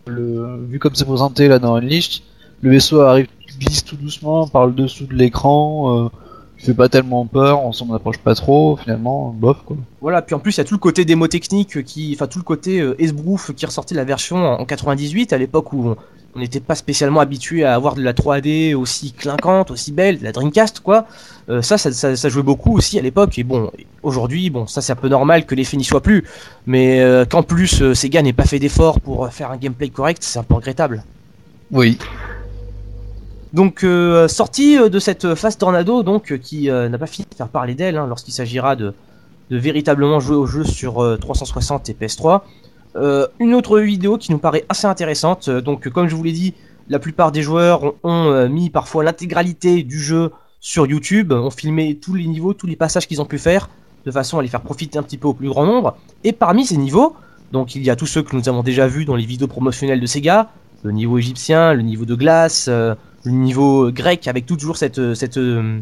[0.07, 0.65] Le...
[0.69, 2.23] Vu comme c'est présenté là dans Unleashed,
[2.61, 3.27] le vaisseau arrive,
[3.59, 6.09] glisse tout doucement par le dessous de l'écran, euh,
[6.59, 9.77] il fait pas tellement peur, on s'en approche pas trop, finalement, bof quoi.
[9.99, 12.37] Voilà, puis en plus il y a tout le côté démo technique qui, enfin tout
[12.39, 15.89] le côté euh, esbrouf qui ressortait de la version en, en 98 à l'époque où
[15.89, 15.95] on-
[16.33, 20.31] n'était pas spécialement habitué à avoir de la 3D aussi clinquante, aussi belle, de la
[20.31, 21.05] Dreamcast quoi.
[21.49, 23.69] Euh, ça, ça, ça, ça jouait beaucoup aussi à l'époque et bon,
[24.01, 26.23] aujourd'hui bon ça c'est un peu normal que l'effet n'y soit plus,
[26.65, 30.19] mais euh, qu'en plus euh, Sega n'ait pas fait d'effort pour faire un gameplay correct,
[30.23, 31.03] c'est un peu regrettable.
[31.69, 31.97] Oui.
[33.53, 37.35] Donc euh, sortie euh, de cette phase tornado donc euh, qui n'a pas fini de
[37.35, 38.93] faire parler d'elle hein, lorsqu'il s'agira de,
[39.49, 42.41] véritablement jouer au jeu sur euh, 360 et PS3.
[42.95, 45.49] Euh, une autre vidéo qui nous paraît assez intéressante.
[45.49, 46.53] Donc comme je vous l'ai dit,
[46.87, 52.13] la plupart des joueurs ont, mis parfois l'intégralité du jeu sur YouTube, ont filmé tous
[52.13, 53.69] les niveaux, tous les passages qu'ils ont pu faire,
[54.05, 55.95] de façon à les faire profiter un petit peu au plus grand nombre.
[56.23, 57.15] Et parmi ces niveaux,
[57.51, 60.01] donc il y a tous ceux que nous avons déjà vus dans les vidéos promotionnelles
[60.01, 60.49] de Sega,
[60.83, 62.69] le niveau égyptien, le niveau de glace,
[63.23, 65.79] le niveau euh, grec avec toujours cette, euh, euh,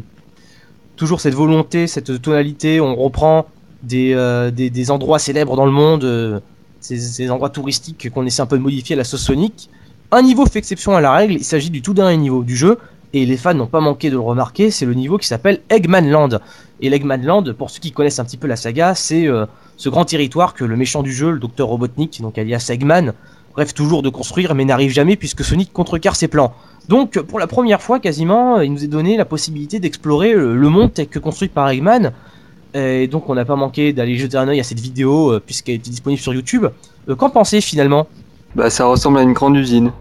[0.96, 2.80] toujours cette volonté, cette tonalité.
[2.80, 3.46] On reprend
[3.82, 6.42] des, endroits célèbres dans le monde,
[6.80, 9.70] ces, endroits touristiques qu'on essaie un peu de modifier à la sauce Sonic.
[10.12, 12.78] Un niveau fait exception à la règle, il s'agit du tout dernier niveau du jeu,
[13.12, 16.10] et les fans n'ont pas manqué de le remarquer, c'est le niveau qui s'appelle Eggman
[16.10, 16.40] Land.
[16.80, 19.28] Et l'Eggman Land, pour ceux qui connaissent un petit peu la saga, c'est
[19.76, 23.12] ce grand territoire que le méchant du jeu, le docteur Robotnik, donc alias Eggman,
[23.56, 26.54] rêve toujours de construire mais n'arrive jamais puisque Sonic contrecarre ses plans.
[26.90, 30.68] Donc pour la première fois quasiment, il nous est donné la possibilité d'explorer le le
[30.68, 32.10] monde tel que construit par Eggman.
[32.74, 35.76] Et donc on n'a pas manqué d'aller jeter un œil à cette vidéo euh, puisqu'elle
[35.76, 36.66] était disponible sur YouTube.
[37.08, 38.06] Euh, Qu'en pensez finalement?
[38.56, 39.92] Bah, ça ressemble à une grande usine.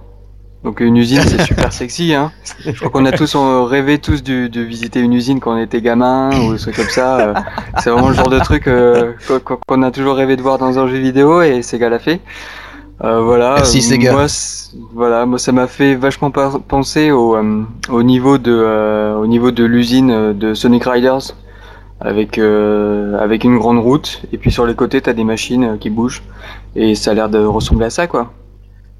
[0.63, 2.32] Donc une usine, c'est super sexy, hein.
[2.65, 5.62] Je crois qu'on a tous euh, rêvé tous de, de visiter une usine quand on
[5.62, 7.19] était gamin ou des trucs comme ça.
[7.19, 7.34] euh,
[7.82, 9.13] c'est vraiment le genre de truc euh,
[9.67, 12.19] qu'on- a toujours rêvé de voir dans un jeu vidéo et Sega l'a fait.
[13.03, 13.55] Euh, voilà.
[13.55, 14.12] Merci, euh, Sega.
[14.12, 14.25] Moi,
[14.93, 19.51] voilà, moi ça m'a fait vachement penser au, euh, au niveau de euh, au niveau
[19.51, 21.33] de l'usine de Sonic Riders
[22.01, 25.89] avec euh, avec une grande route et puis sur les côtés t'as des machines qui
[25.89, 26.23] bougent
[26.75, 28.31] et ça a l'air de ressembler à ça quoi.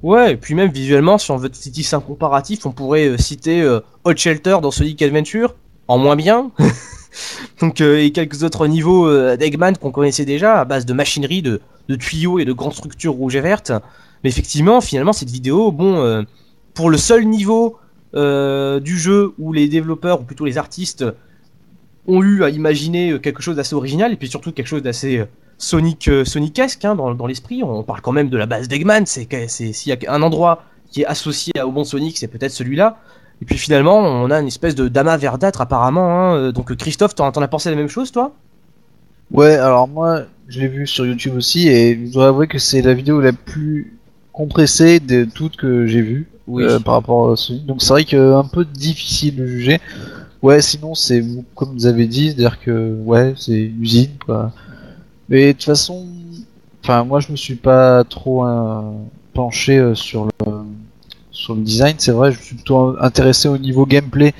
[0.02, 3.80] Ouais, et puis même visuellement, si on veut tisser un comparatif, on pourrait citer euh,
[4.04, 5.54] Hot Shelter dans Sonic Adventure,
[5.88, 6.50] en moins bien.
[7.60, 11.42] Donc, euh, et quelques autres niveaux euh, d'Eggman qu'on connaissait déjà, à base de machinerie,
[11.42, 11.60] de,
[11.98, 13.72] tuyaux et de grandes structures rouges et vertes.
[14.22, 16.22] Mais effectivement, finalement, cette vidéo, bon, euh,
[16.74, 17.78] pour le seul niveau
[18.12, 21.04] du jeu où les développeurs, ou plutôt les artistes,
[22.08, 25.24] ont eu à imaginer quelque chose d'assez original, et puis surtout quelque chose d'assez
[25.58, 27.62] Sonic, Sonic-esque hein, dans, l'esprit.
[27.62, 29.04] On parle quand même de la base d'Eggman.
[29.06, 32.98] C'est s'il y a un endroit qui est associé au bon Sonic, c'est peut-être celui-là.
[33.42, 36.10] Et puis finalement, on a une espèce de damas verdâtre apparemment.
[36.10, 36.36] hein.
[36.36, 38.32] Euh, Donc Christophe, t'en as pensé la même chose, toi?
[39.30, 42.82] Ouais, alors moi, je l'ai vu sur YouTube aussi, et je dois avouer que c'est
[42.82, 43.96] la vidéo la plus
[44.32, 46.64] compressée de toutes que j'ai vues Oui.
[46.64, 47.64] euh, par rapport à Sonic.
[47.66, 49.80] Donc c'est vrai que un peu difficile de juger.
[50.42, 51.22] Ouais, sinon c'est
[51.54, 54.52] comme vous avez dit, c'est-à-dire que ouais, c'est une usine quoi.
[55.28, 56.06] Mais de toute façon,
[56.82, 58.80] enfin moi je me suis pas trop euh,
[59.34, 60.30] penché euh, sur le
[61.30, 61.94] sur le design.
[61.98, 64.34] C'est vrai, je suis plutôt intéressé au niveau gameplay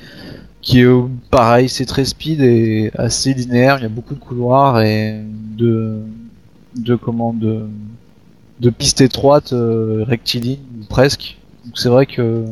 [0.61, 3.77] qui est euh, pareil, c'est très speed et assez linéaire.
[3.79, 5.21] Il y a beaucoup de couloirs et
[5.57, 5.99] de
[6.75, 7.61] de comment de
[8.59, 11.37] de pistes étroites, euh, rectilignes presque.
[11.65, 12.45] Donc c'est vrai que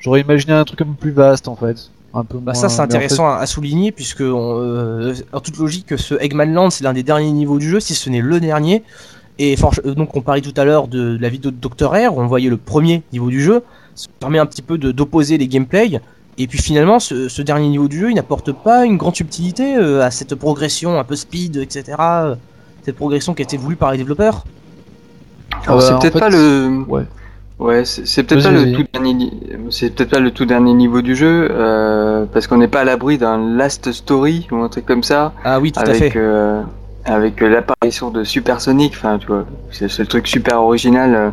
[0.00, 2.68] j'aurais imaginé un truc un peu plus vaste en fait, un peu Bah moins- ça
[2.68, 6.70] c'est en intéressant à, à souligner puisque on, euh, en toute logique ce Eggman Land
[6.70, 8.82] c'est l'un des derniers niveaux du jeu si ce n'est le dernier
[9.38, 11.90] Et euh, donc on parlait tout à l'heure de la vidéo de Dr.
[11.92, 13.62] R, où on voyait le premier niveau du jeu,
[13.94, 16.00] ça permet un petit peu de- d'opposer les gameplays.
[16.38, 19.76] Et puis finalement, ce, ce dernier niveau du jeu, il n'apporte pas une grande subtilité
[19.76, 21.96] euh, à cette progression un peu speed, etc.
[22.00, 22.34] euh,
[22.82, 24.44] Cette progression qui a été voulue par les développeurs.
[25.66, 26.84] Alors, bah, c'est peut-être fait, pas le.
[26.88, 27.04] ouais.
[27.58, 29.14] Ouais, c'est peut-être pas le tout dernier.
[29.14, 29.32] ni-
[29.70, 32.84] C'est peut-être pas le tout dernier niveau du jeu, euh, parce qu'on n'est pas à
[32.84, 36.12] l'abri d'un last story ou un truc comme ça, Ah oui, tout à fait.
[36.16, 36.60] euh,
[37.06, 38.92] avec euh, l'apparition de Super Sonic.
[38.94, 41.30] Enfin, tu vois, c'est ce truc super original euh,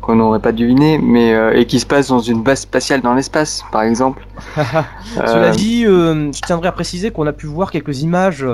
[0.00, 3.14] qu'on n'aurait pas deviné, mais euh, et qui se passe dans une base spatiale dans
[3.14, 4.26] l'espace, par exemple.
[5.14, 8.46] Cela dit, je tiendrais à préciser qu'on a pu voir quelques images.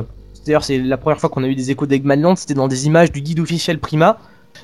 [0.47, 3.13] D'ailleurs, c'est la première fois qu'on a eu des échos d'Eggmanland, c'était dans des images
[3.13, 4.19] du guide officiel Prima.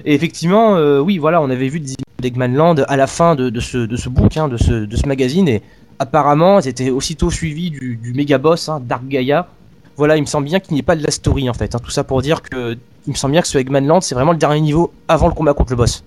[0.04, 3.60] Et effectivement, oui, voilà, on avait vu des images d'Eggmanland à la fin de, de
[3.60, 5.62] ce, de ce book, hein, de, ce, de ce magazine, et
[5.98, 9.48] apparemment, elles étaient aussitôt suivies du, du méga boss, hein, Dark Gaia.
[9.96, 11.74] Voilà, il me semble bien qu'il n'y ait pas de la story en fait.
[11.74, 11.78] hein.
[11.82, 14.38] Tout ça pour dire que il me semble bien que ce Eggmanland, c'est vraiment le
[14.38, 16.02] dernier niveau avant le combat contre le boss.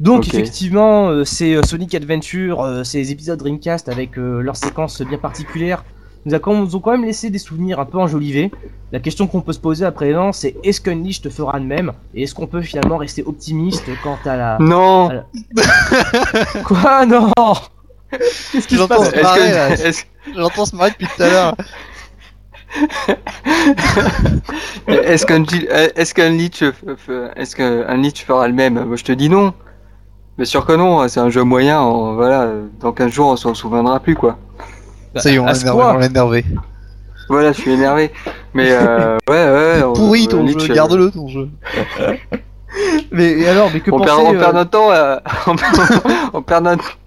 [0.00, 5.00] Donc effectivement, euh, c'est euh, Sonic Adventure, euh, ces épisodes Dreamcast avec euh, leurs séquences
[5.02, 5.84] bien particulières,
[6.24, 8.50] nous, a quand- nous ont quand même laissé des souvenirs un peu enjolivés.
[8.92, 11.92] La question qu'on peut se poser à présent, c'est est-ce qu'Unleash te fera de même?
[12.14, 14.56] Et est-ce qu'on peut finalement rester optimiste quant à la...
[14.60, 15.08] Non.
[16.64, 17.06] Quoi?
[17.06, 17.32] Non
[18.10, 19.10] Qu'est-ce qui se passe?
[20.34, 21.54] J'entends se marrer depuis tout à l'heure.
[24.88, 25.44] est-ce qu'un
[25.96, 28.84] est-ce qu'un Leech f- est-ce qu'un Leech fera le même?
[28.84, 29.52] Moi, je te dis non.
[30.36, 31.06] Bien sûr que non.
[31.08, 31.80] C'est un jeu moyen.
[31.82, 32.48] on- voilà.
[32.80, 34.38] Dans 15 jours, on s'en souviendra plus, quoi.
[35.16, 35.78] Ça y est, on l'a énervé.
[35.80, 36.44] point on l'a énervé.
[37.28, 38.12] Voilà, je suis énervé.
[38.54, 39.82] Mais euh, ouais, ouais.
[39.84, 41.48] on- Pourri ton jeu, euh, garde-le ton jeu.
[43.10, 44.90] Mais alors, mais que On penser perd, on euh, perd notre temps.
[45.46, 46.02] on, perd,
[46.34, 46.98] on perd notre.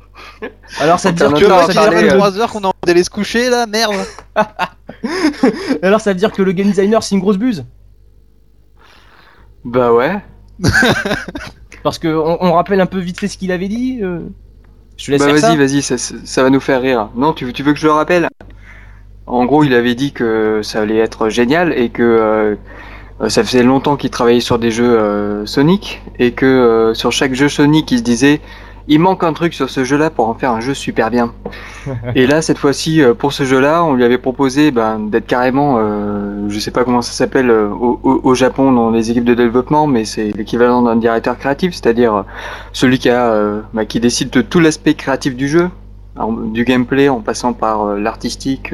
[0.79, 3.03] Alors ça veut on dire que ça que- euh, 3 heures qu'on a envie d'aller
[3.03, 3.93] se coucher là, merde.
[5.81, 7.65] alors ça veut dire que le game designer c'est une grosse buse?
[9.63, 10.21] Bah ouais.
[11.83, 13.99] Parce que on, on rappelle un peu vite fait ce qu'il avait dit.
[14.01, 14.19] euh,
[14.97, 15.47] Je te laisse Bah faire ça.
[15.47, 17.09] vas-y, vas-y, ça, ça- ça va nous faire rire.
[17.15, 18.27] Non, tu, tu veux que je le rappelle?
[19.27, 22.55] En gros, il avait dit que ça allait être génial et que euh,
[23.21, 27.11] euh, ça faisait longtemps qu'il travaillait sur des jeux euh, Sonic et que euh, sur
[27.11, 28.41] chaque jeu Sonic, il se disait
[28.87, 31.33] il manque un truc sur ce jeu-là pour en faire un jeu super bien.
[32.15, 35.75] et là, cette fois-ci, euh, pour ce jeu-là, on lui avait proposé ben, d'être carrément,
[35.77, 39.87] euh, je sais pas comment ça s'appelle euh, au, Japon dans les équipes de développement,
[39.87, 42.23] mais c'est l'équivalent d'un directeur créatif, c'est-à-dire euh,
[42.73, 45.69] celui qui a, euh, bah, qui décide de tout l'aspect créatif du jeu,
[46.53, 48.73] du gameplay en passant par l'artistique,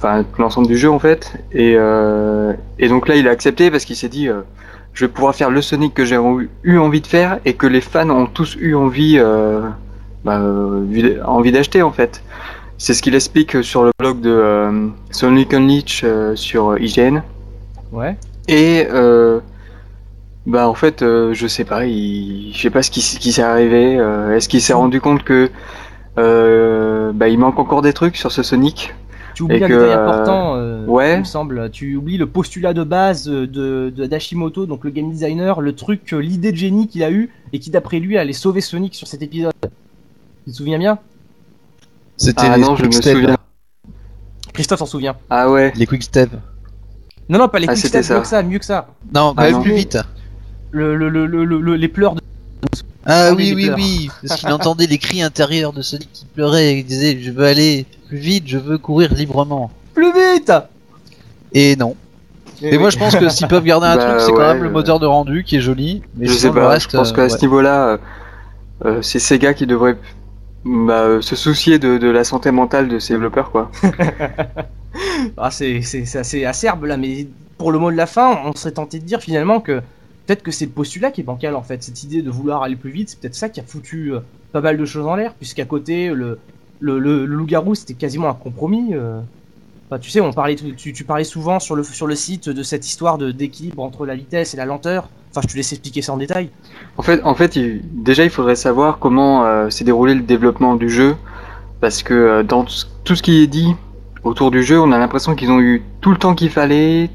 [0.00, 1.34] enfin l'ensemble du jeu en fait.
[1.52, 4.40] Et, euh, et donc là, il a accepté parce qu'il s'est dit, euh,
[4.92, 6.18] je vais pouvoir faire le Sonic que j'ai
[6.62, 9.62] eu- envie de faire et que les fans ont tous eu envie, euh,
[10.24, 12.22] bah, euh, envie d'acheter en fait.
[12.78, 17.22] C'est ce qu'il explique sur le blog de euh, Sonic Unleashed euh, sur IGN.
[17.92, 18.16] Ouais.
[18.48, 19.40] Et euh,
[20.46, 23.94] bah en fait, je sais pas, il, je sais pas ce qui, s'est arrivé.
[24.34, 25.50] Est-ce qu'il s'est rendu compte que
[26.18, 28.94] euh, bah il manque encore des trucs sur ce Sonic?
[29.34, 31.14] Tu oublies Et un que, détail euh, important, euh, ouais.
[31.14, 31.70] il me semble.
[31.70, 36.12] Tu oublies le postulat de base de, de d'Hashimoto, donc le game designer, le truc,
[36.12, 39.06] euh, l'idée de génie qu'il a eu et qui d'après lui allait sauver Sonic sur
[39.06, 39.52] cet épisode.
[40.44, 40.98] Tu te souviens bien?
[42.16, 43.36] C'était Ah les non, je me souviens.
[44.52, 45.16] Christophe s'en souvient.
[45.30, 45.72] Ah ouais.
[45.76, 46.30] Les quick step.
[47.28, 48.88] Non, non, pas les Ah, quick c'était steps, mieux que ça, mieux que ça.
[49.14, 49.62] Non, quand Ah même non.
[49.62, 49.98] plus vite.
[50.72, 52.20] Le, le, le, le, le- les pleurs de.
[53.06, 53.76] Ah Oh, oui, oui, pleurs.
[53.78, 54.10] oui.
[54.26, 57.44] Parce qu'il entendait les cris intérieurs de Sonic qui pleurait et qui disait Je veux
[57.46, 59.70] aller plus vite, je veux courir librement.
[59.94, 60.52] Plus vite
[61.52, 61.96] Et non.
[62.62, 64.62] Et moi je pense que s'ils peuvent garder un Bah, truc, c'est quand ouais, même
[64.62, 66.02] le euh, moteur de rendu qui est joli.
[66.16, 66.68] Mais je sinon, sais le pas.
[66.68, 67.28] reste, je pense euh, qu'à ouais.
[67.28, 67.98] ce niveau-là, euh,
[68.84, 69.96] euh, c'est Sega qui devrait
[70.64, 73.70] bah, euh, se soucier de, de la santé mentale de ses développeurs quoi.
[75.36, 78.52] Ah, c'est c'est- c'est assez acerbe là, mais pour le mot de la fin, on
[78.54, 79.80] serait tenté de dire finalement que
[80.26, 81.82] peut-être que c'est le postulat qui est bancal en fait.
[81.82, 84.20] Cette idée de vouloir aller plus vite, c'est peut-être ça qui a foutu euh,
[84.52, 86.38] pas mal de choses en l'air, puisqu'à côté, le,
[86.80, 88.94] le, loup-garou c'était quasiment un compromis.
[88.94, 89.20] euh.
[89.88, 92.62] Enfin, tu sais, on parlait, tu, tu parlais souvent sur le, sur le site de
[92.62, 95.08] cette histoire de- d'équilibre entre la vitesse et la lenteur.
[95.30, 96.48] Enfin, je te laisse expliquer ça en détail.
[96.96, 97.58] En fait, en fait,
[97.92, 101.16] déjà, il faudrait savoir comment euh, s'est déroulé le développement du jeu,
[101.80, 102.64] parce que euh, dans
[103.04, 103.74] tout ce- qui est dit
[104.22, 107.10] autour du jeu, on a l'impression qu'ils ont eu tout le temps qu'il fallait,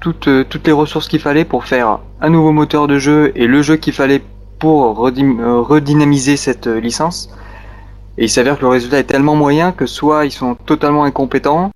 [0.00, 3.60] toutes, toutes les ressources qu'il fallait pour faire un nouveau moteur de jeu et le
[3.62, 4.22] jeu qu'il fallait
[4.60, 7.30] pour redynamiser cette licence.
[8.20, 11.70] Et il s'avère que le résultat est tellement moyen que soit ils sont totalement incompétents,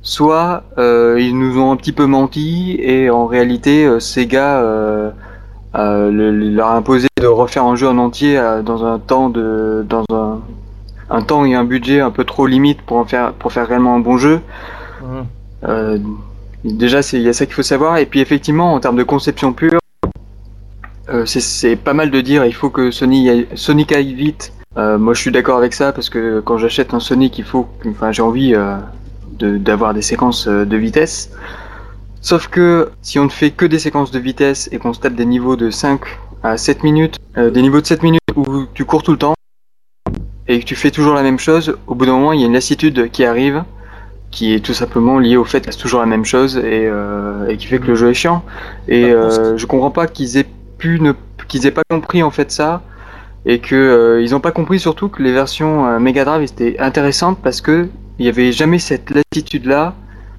[0.00, 5.10] soit euh, ils nous ont un petit peu menti et en réalité euh, Sega euh,
[5.74, 8.98] euh, le- le- leur a imposé de refaire un jeu en entier euh, dans un
[8.98, 10.40] temps de dans un,
[11.10, 13.94] un temps et un budget un peu trop limite pour en faire pour faire réellement
[13.94, 14.40] un bon jeu.
[15.68, 15.98] Euh,
[16.64, 19.02] déjà c'est il y a ça qu'il faut savoir et puis effectivement en termes de
[19.04, 19.78] conception pure
[21.08, 24.52] Euh, c'est- c'est pas mal de dire il faut que Sony aille- Sonic aille vite.
[24.78, 27.68] Euh, moi je suis d'accord avec ça parce que quand j'achète un Sonic il faut
[27.80, 28.76] que- enfin j'ai envie euh,
[29.38, 31.30] de- d'avoir des séquences euh, de vitesse.
[32.22, 35.14] Sauf que si on ne fait que des séquences de vitesse et qu'on se tape
[35.14, 36.00] des niveaux de 5
[36.42, 39.34] à 7 minutes, euh, des niveaux de 7 minutes où tu cours tout le temps
[40.48, 42.46] et que tu fais toujours la même chose, au bout d'un moment il y a
[42.46, 43.64] une lassitude qui arrive
[44.30, 47.46] qui est tout simplement liée au fait que c'est toujours la même chose et, euh,
[47.48, 48.42] et qui fait que le jeu est chiant.
[48.88, 50.46] Et euh, je comprends pas qu'ils aient
[50.78, 51.12] pu ne
[51.48, 52.80] qu'ils aient pas compris en fait ça
[53.44, 56.78] et que euh, ils ont pas compris surtout que les versions euh, Mega Drive étaient
[56.78, 57.88] intéressantes parce que
[58.18, 59.94] il y avait jamais cette latitude là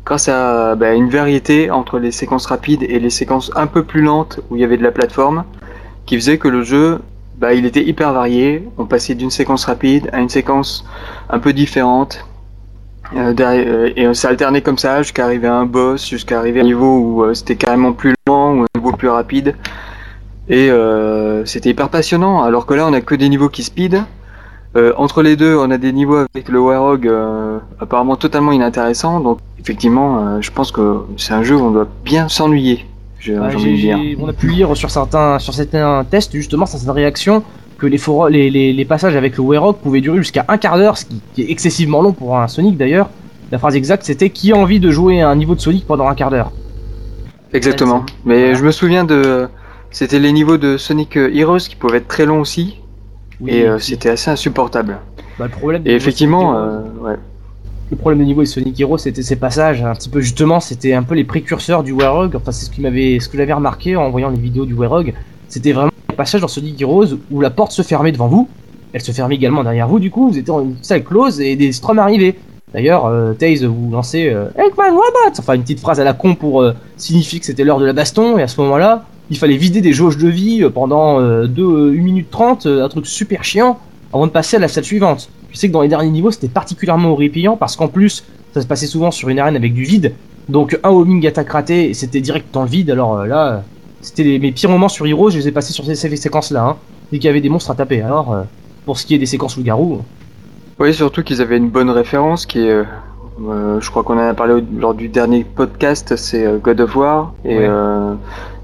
[0.06, 4.02] grâce à bah, une variété entre les séquences rapides et les séquences un peu plus
[4.02, 5.44] lentes où il y avait de la plateforme
[6.06, 7.00] qui faisait que le jeu
[7.38, 8.68] bah, il était hyper varié.
[8.78, 10.86] On passait d'une séquence rapide à une séquence
[11.30, 12.26] un peu différente.
[13.16, 16.64] Euh, euh, et ça alternait comme ça jusqu'à arriver à un boss jusqu'à arriver à
[16.64, 19.56] un niveau où euh, c'était carrément plus lent ou un niveau plus rapide
[20.50, 24.04] et euh, c'était hyper passionnant, alors que là on a que des niveaux qui speed.
[24.76, 29.20] Euh, entre les deux, on a des niveaux avec le Warhog euh, apparemment totalement inintéressants.
[29.20, 32.86] Donc effectivement, euh, je pense que c'est un jeu où on doit bien s'ennuyer.
[33.30, 37.44] On a pu lire sur certains, sur certains tests justement certaines réactions
[37.78, 40.78] que les, foro- les, les, les passages avec le Warrock pouvaient durer jusqu'à un quart
[40.78, 43.10] d'heure, ce qui, qui est excessivement long pour un Sonic d'ailleurs.
[43.52, 46.08] La phrase exacte c'était qui a envie de jouer à un niveau de Sonic pendant
[46.08, 46.52] un quart d'heure?
[47.54, 48.04] Exactement.
[48.26, 48.54] Mais Voilà.
[48.56, 49.48] je me souviens de,
[49.94, 52.80] c'était les niveaux de Sonic Heroes qui pouvaient être très longs aussi,
[53.40, 54.98] Oui, et euh, c'était assez insupportable.
[55.40, 57.16] bah, le problème Et effectivement, euh, ouais.
[57.92, 60.94] Le problème de niveau de Sonic Heroes, c'était ces passages, un petit peu justement, c'était
[60.94, 62.36] un peu les précurseurs du Warhog.
[62.36, 65.14] Enfin, c'est ce qui m'avait, ce que j'avais remarqué en voyant les vidéos du Warhog.
[65.48, 68.50] C'était vraiment les passages dans Sonic Heroes où la porte se fermait devant vous.
[68.94, 70.00] Elle se fermait également derrière vous.
[70.00, 72.36] Du coup, vous étiez dans une salle close et des stroms arrivaient.
[72.74, 76.64] D'ailleurs, euh, Taze vous euh, Eggman Robot, enfin une petite phrase à la con pour
[76.64, 78.40] euh, signifier que c'était l'heure de la baston.
[78.40, 82.02] Et à ce moment-là, il fallait vider des jauges de vie euh, pendant 2 1
[82.02, 83.80] minute 30, euh, un truc super chiant,
[84.14, 85.30] avant de passer à la salle suivante.
[85.52, 88.68] Je sais que dans les derniers niveaux, c'était particulièrement horripilant parce qu'en plus, ça se
[88.68, 90.14] passait souvent sur une arène avec du vide.
[90.50, 92.92] Donc un homing attaque raté, et c'était direct dans le vide.
[92.92, 93.58] Alors euh, là, euh,
[94.02, 96.64] c'était mes pires moments sur Heroes, je les ai passés sur ces, ces séquences-là.
[96.66, 96.76] Hein,
[97.12, 98.02] dès qu'il y avait des monstres à taper.
[98.02, 98.42] Alors, euh,
[98.86, 100.02] pour ce qui est des séquences loup-garou,
[100.80, 102.84] Oui, surtout qu'ils avaient une bonne référence qui est, euh,
[103.48, 106.96] euh, je crois qu'on en a parlé lors du dernier podcast, c'est euh, God of
[106.96, 107.34] War.
[107.46, 107.66] Et Ouais.
[107.70, 108.16] euh,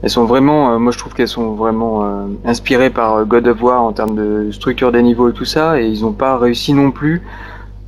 [0.01, 3.47] elles sont vraiment, euh, moi je trouve qu'elles sont vraiment euh, inspirées par euh, God
[3.47, 5.81] of War en termes de structure des niveaux et tout ça.
[5.81, 7.21] Et ils n'ont pas réussi non plus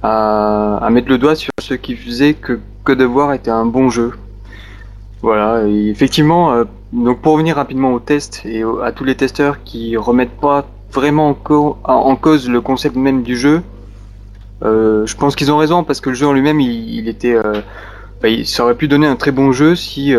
[0.04, 3.66] à, à mettre le doigt sur ce qui faisait que God of War était un
[3.66, 4.12] bon jeu.
[5.22, 9.64] Voilà, et effectivement, euh, donc pour revenir rapidement au test et à tous les testeurs
[9.64, 13.62] qui remettent pas vraiment en, en- cause le concept même du jeu,
[14.64, 17.62] euh, je pense qu'ils ont raison parce que le jeu en lui-même, il, était, euh,
[18.22, 20.14] bah, il, ça aurait pu donner un très bon jeu si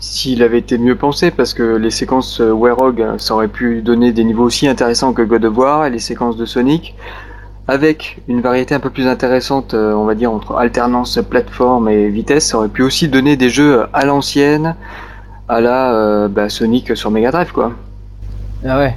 [0.00, 3.82] s'il avait été mieux pensé parce que les séquences euh, Warhog, euh, ça aurait pu
[3.82, 6.94] donner des niveaux aussi intéressants que God of War et les séquences de Sonic
[7.66, 12.08] avec une variété un peu plus intéressante, euh, on va dire entre alternance plateforme et
[12.08, 14.74] vitesse, ça aurait pu aussi donner des jeux à l'ancienne,
[15.48, 17.72] à la bah, Sonic sur Mega Drive quoi.
[18.66, 18.96] Ah ouais.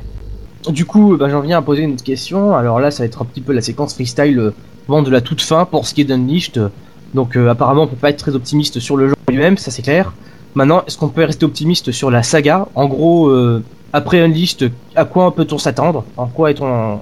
[0.69, 2.55] Du coup, bah, j'en viens à poser une autre question.
[2.55, 5.41] Alors là, ça va être un petit peu la séquence freestyle euh, de la toute
[5.41, 6.69] fin pour ce qui est d'Unleashed.
[7.13, 10.13] Donc apparemment, on peut pas être très optimiste sur le jeu lui-même, ça c'est clair.
[10.55, 15.05] Maintenant, est-ce qu'on peut rester optimiste sur la saga En gros, euh, après Unleashed, à
[15.05, 16.99] quoi peut-on s'attendre En quoi est-on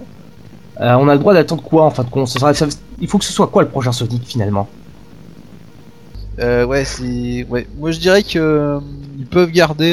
[0.81, 2.67] Euh, On a le droit d'attendre quoi en fin de compte Ça sera- ça-
[3.01, 4.67] Il faut que ce soit quoi le prochain Sonic finalement
[6.39, 7.45] Euh, ouais, c'est.
[7.49, 7.67] Ouais.
[7.77, 8.79] Moi, je dirais que euh,
[9.17, 9.91] ils peuvent garder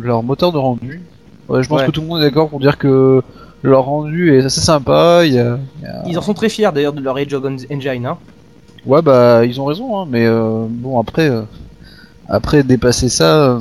[0.00, 1.02] leur moteur de rendu.
[1.48, 1.86] Ouais, je pense Ouais.
[1.86, 3.22] que tout le monde est d'accord pour dire que
[3.62, 5.22] leur rendu est assez sympa.
[5.24, 5.58] Il y a...
[5.80, 8.06] il y a- Ils en sont très fiers d'ailleurs de leur Age of Engine.
[8.06, 8.16] Hein.
[8.86, 10.26] Ouais, bah, ils ont raison, hein, mais
[10.68, 11.42] bon, après, euh,
[12.28, 13.60] après dépasser ça, euh,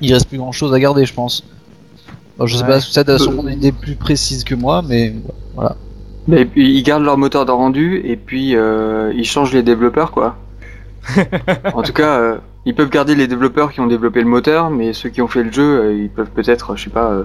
[0.00, 1.44] il reste plus grand chose à garder, je pense.
[2.38, 2.68] Alors, je sais Ouais.
[2.68, 5.14] pas, ça a sûrement une idée plus précise que moi, mais
[5.54, 5.76] voilà.
[6.26, 10.10] Mais puis, ils gardent leur moteur de rendu et puis euh, ils changent les développeurs
[10.10, 10.36] quoi.
[11.74, 14.94] en tout cas, euh, ils peuvent garder les développeurs qui ont développé le moteur, mais
[14.94, 17.24] ceux qui ont fait le jeu, euh, ils peuvent peut-être, je sais pas, euh,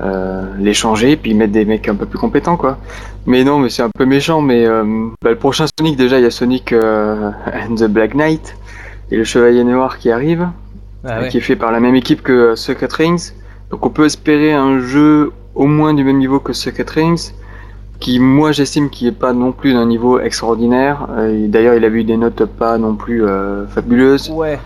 [0.00, 2.78] euh, les changer et puis mettre des mecs un peu plus compétents quoi.
[3.26, 4.40] Mais non, mais c'est un peu méchant.
[4.40, 4.82] Mais euh,
[5.22, 7.30] bah, le prochain Sonic déjà, il y a Sonic euh,
[7.70, 8.56] and the Black Knight
[9.12, 10.48] et le Chevalier Noir qui arrive.
[11.04, 13.32] Ah euh, qui est fait par la même équipe que euh, Secret Rings.
[13.70, 17.32] Donc on peut espérer un jeu au moins du même niveau que Secret Rings,
[17.98, 20.96] qui moi j'estime qu'il est pas non plus d'un niveau extraordinaire.
[21.18, 24.58] Euh, D'ailleurs il a eu des notes pas non plus euh, fabuleuses, Ouais.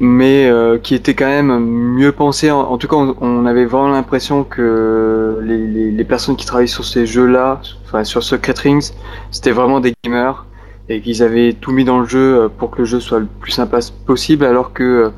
[0.00, 1.52] mais euh, qui était quand même
[1.98, 2.50] mieux pensé.
[2.52, 6.46] En, en tout cas on, on avait vraiment l'impression que les, les, les personnes qui
[6.46, 8.90] travaillent sur ces jeux-là, enfin sur Secret Rings,
[9.32, 10.44] c'était vraiment des gamers
[10.88, 13.26] et qu'ils avaient tout mis dans le jeu euh, pour que le jeu soit le
[13.40, 15.08] plus sympa possible, alors que euh,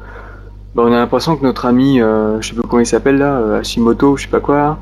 [0.74, 3.38] bah, on a l'impression que notre ami, euh, je sais plus comment il s'appelle là,
[3.38, 4.78] euh, Hashimoto, je sais pas quoi, là,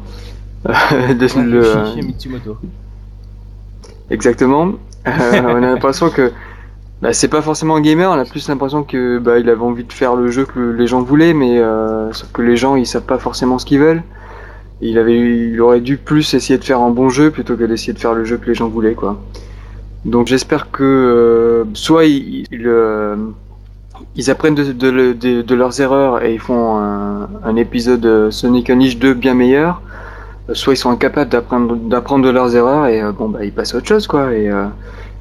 [1.14, 2.57] de- le, Mitsumoto.
[4.11, 4.72] exactement.
[5.07, 6.32] On a l'impression que
[7.03, 9.85] bah, c'est pas forcément un gamer, on a plus l'impression que bah, il avait envie
[9.85, 12.87] de faire le jeu que les gens voulaient, mais euh, sauf que les gens ils
[12.87, 14.03] savent pas forcément ce qu'ils veulent.
[14.80, 17.93] Il avait, il aurait dû plus essayer de faire un bon jeu plutôt que d'essayer
[17.93, 19.20] de faire le jeu que les gens voulaient quoi.
[20.05, 23.16] Donc j'espère que euh, soit ils, euh,
[24.28, 29.32] apprennent de, leurs erreurs et ils font un, un épisode euh, Sonic Unleashed 2 bien
[29.32, 29.80] meilleur,
[30.52, 33.88] soit ils sont incapables d'apprendre de leurs erreurs et bon bah ils passent à autre
[33.88, 34.50] chose quoi et,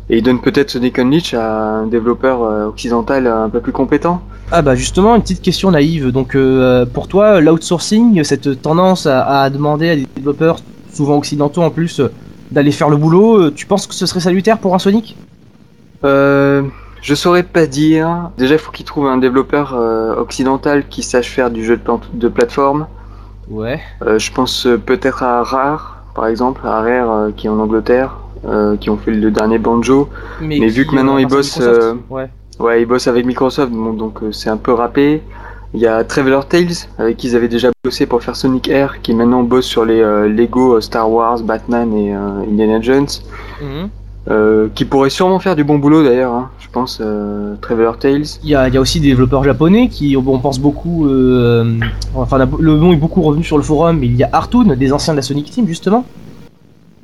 [0.09, 4.21] ils donnent peut-être Sonic Unleashed à un développeur occidental un peu plus compétent.
[4.51, 6.11] Ah bah justement, une petite question naïve.
[6.11, 6.37] Donc
[6.93, 10.57] pour toi, l'outsourcing, cette tendance à, demander à des développeurs,
[10.91, 12.01] souvent occidentaux en plus,
[12.53, 15.17] d'aller faire le boulot, euh, tu penses que ce serait salutaire pour un Sonic?
[16.05, 16.61] Euh,
[17.01, 18.29] je saurais pas dire.
[18.37, 21.79] Déjà il faut qu'ils trouvent un développeur euh, occidental qui sache faire du jeu
[22.13, 22.87] de, plateforme.
[23.49, 23.81] Ouais.
[24.05, 28.17] Euh, je pense peut-être à Rare par exemple, à Rare qui est en Angleterre,
[28.79, 30.09] qui ont fait le dernier Banjo.
[30.41, 31.59] Mais vu que maintenant, ils bossent.
[32.09, 32.29] Ouais.
[32.59, 35.23] Ouais, ils bossent avec Microsoft, bon, donc c'est un peu râpé.
[35.73, 36.67] Il y a Traveler Tales,
[36.99, 39.99] avec qui ils avaient déjà bossé pour faire Sonic Air, qui maintenant bosse sur les
[40.01, 43.07] euh, Lego euh, Star Wars, Batman et euh, Indiana Jones,
[43.61, 43.89] Mhm.
[44.29, 48.21] euh, qui pourrait sûrement faire du bon boulot d'ailleurs, hein, je pense, euh, Traveler Tales.
[48.43, 51.79] Il y, a, il y a aussi des développeurs japonais qui, on pense beaucoup, euh,
[52.13, 54.93] enfin le nom est beaucoup revenu sur le forum, mais il y a Artoon, des
[54.93, 56.05] anciens de la Sonic Team justement.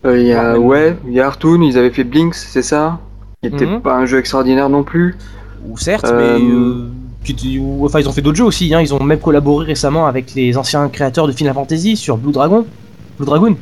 [0.05, 2.61] Euh, il y a, Ah, ouais, il y a Artoon, ils avaient fait Blinks, c'est
[2.61, 2.99] ça?
[3.41, 3.82] Qui était Mhm.
[3.82, 5.15] pas un jeu extraordinaire non plus.
[5.67, 6.88] Ou certes, Euh, mais euh,
[7.59, 8.74] ou- enfin ils ont fait d'autres jeux aussi.
[8.74, 8.82] Hein.
[8.82, 12.65] Ils ont même collaboré récemment avec les anciens créateurs de Final Fantasy sur Blue Dragon.
[13.17, 13.55] Blue Dragon.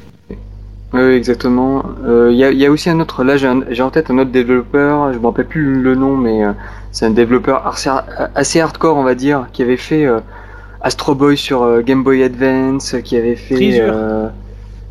[0.93, 1.83] Oui, exactement.
[2.05, 4.17] Euh, Il y, a, il y a aussi un autre, là j'ai en tête un
[4.19, 6.51] autre développeur, je me rappelle plus le nom, mais euh,
[6.93, 7.89] c'est un développeur assez,
[8.35, 10.19] assez hardcore, on va dire, qui avait fait euh,
[10.81, 13.55] Astro Boy sur Game Boy Advance, qui avait fait...
[13.55, 13.93] Treasure.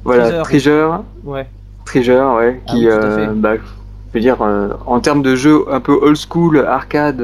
[0.05, 0.43] voilà, Treasure.
[0.43, 1.05] Treasure.
[1.25, 1.47] Ouais.
[1.87, 3.61] Treasure, ouais, Ah qui, oui, bah, je
[4.13, 4.37] veux dire,
[4.87, 7.23] en termes de jeu un peu old school, arcade,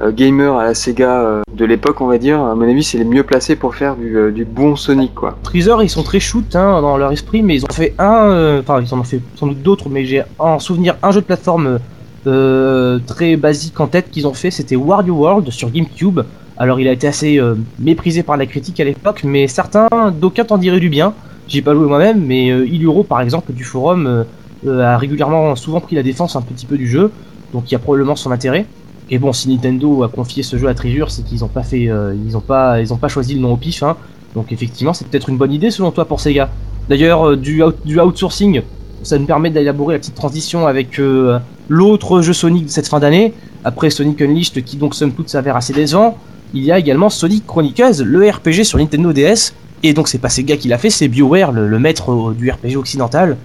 [0.00, 3.04] gamer à la Sega euh, de l'époque, on va dire, à mon avis, c'est les
[3.04, 5.36] mieux placés pour faire du, euh, bon Sonic, quoi.
[5.42, 8.60] Treasure, ils sont très shoot hein, dans leur esprit, mais ils ont fait un, euh,
[8.60, 11.26] enfin ils en ont fait sans doute d'autres, mais j'ai en souvenir un jeu de
[11.26, 11.78] plateforme
[12.26, 16.20] euh, très basique en tête qu'ils ont fait, c'était Wario World sur GameCube.
[16.56, 19.88] Alors il a été assez euh, méprisé par la critique à l'époque, mais certains,
[20.20, 21.14] d'aucuns t'en diraient du bien.
[21.46, 24.24] J'ai pas joué moi-même, mais euh, Iluro par exemple du forum euh,
[24.66, 27.10] euh, a régulièrement souvent pris la défense un petit peu du jeu,
[27.52, 28.66] donc il y a probablement son intérêt.
[29.10, 31.88] Et bon, si Nintendo a confié ce jeu à Treasure, c'est qu'ils ont pas fait,
[31.88, 33.82] euh, ils ont pas, ils ont pas choisi le nom au pif.
[33.82, 33.96] Hein.
[34.34, 36.50] Donc effectivement, c'est peut-être une bonne idée selon toi pour Sega.
[36.88, 38.62] D'ailleurs, euh, du, out- du outsourcing,
[39.02, 41.38] ça nous permet d'élaborer la petite transition avec euh,
[41.68, 43.32] l'autre jeu Sonic de cette fin d'année.
[43.64, 46.18] Après Sonic Unleashed, qui donc somme toute s'avère assez décevant,
[46.52, 49.54] il y a également Sonic Chronicles, le RPG sur Nintendo DS.
[49.82, 53.36] Et donc c'est pas Sega qui l'a fait, c'est BioWare, le, maître du RPG occidental.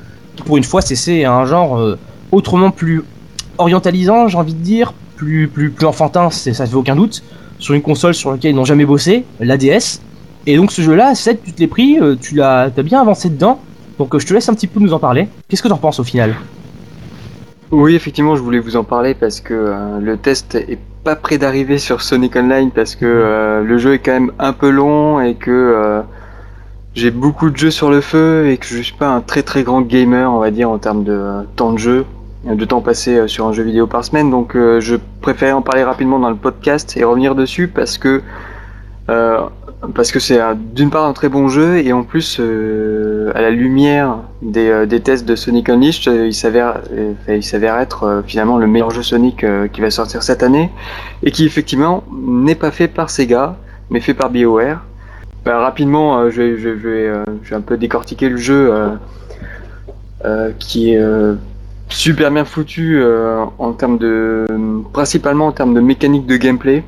[0.46, 1.80] Pour une fois à un genre
[2.32, 3.04] autrement plus
[3.60, 4.94] orientalisant, j'ai envie de dire,
[5.24, 7.24] plus, plus, plus enfantin, ça fait aucun doute,
[7.60, 10.02] sur une console sur laquelle ils n'ont jamais bossé, la DS.
[10.46, 13.30] Et donc ce jeu-là, Seth, tu te l'es pris, euh, tu l'as as bien avancé
[13.30, 13.60] dedans,
[13.98, 15.28] donc euh, je te laisse un petit peu nous en parler.
[15.48, 16.36] Qu'est-ce que t'en penses au final?
[17.72, 21.38] Oui, effectivement, je voulais vous en parler parce que euh, le test est pas prêt
[21.38, 25.36] d'arriver sur Sonic Online parce que le jeu est quand même un peu long et
[25.36, 26.02] que
[26.96, 29.64] j'ai beaucoup de jeux sur le feu et que je suis pas un très très
[29.64, 32.06] grand gamer, on va dire, en termes de temps de jeu,
[32.46, 34.30] de temps passé euh, sur un jeu vidéo par semaine.
[34.30, 38.22] Donc euh, je préférais en parler rapidement dans le podcast et revenir dessus parce que
[39.10, 39.40] euh,
[40.04, 40.40] c'est
[40.74, 45.36] d'une part un très bon jeu et en plus à la lumière des, tests de
[45.36, 50.70] Sonic Unleashed, il s'avère être finalement le meilleur jeu Sonic qui va sortir cette année
[51.22, 53.58] et qui effectivement n'est pas fait par Sega
[53.90, 54.86] mais fait par BioWare.
[55.44, 57.12] Bah, rapidement, je, je, vais,
[57.52, 58.72] un peu décortiquer le jeu
[60.60, 61.02] qui est
[61.94, 64.46] super bien foutu euh, en termes de
[64.92, 66.84] principalement en termes de mécanique de gameplay.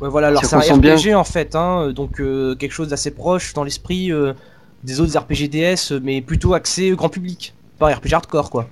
[0.00, 3.10] Ouais, voilà, alors c'est un bien- RPG en fait, hein, donc euh, quelque chose d'assez
[3.10, 4.32] proche dans l'esprit euh,
[4.82, 8.66] des autres RPG DS, mais plutôt axé grand public, pas RPG hardcore quoi.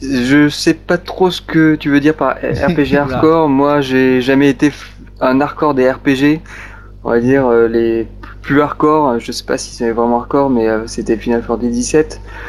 [0.00, 3.48] Je sais pas trop ce que tu veux dire par RPG hardcore.
[3.48, 4.70] Moi, j'ai jamais été
[5.20, 6.40] un hardcore des RPG.
[7.02, 8.06] On va dire euh, les
[8.46, 9.08] plus hardcore.
[9.10, 12.04] euh, Je sais pas si c'est vraiment hardcore, mais euh, c'était Final Fantasy XVII.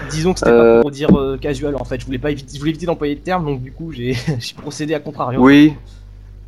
[0.09, 0.75] Disons que c'était Euh.
[0.77, 3.15] pas pour dire euh, casual en fait, je voulais pas éviter, je voulais éviter d'employer
[3.15, 4.15] le terme, donc du coup j'ai
[4.57, 5.39] procédé à contrario.
[5.41, 5.73] Oui.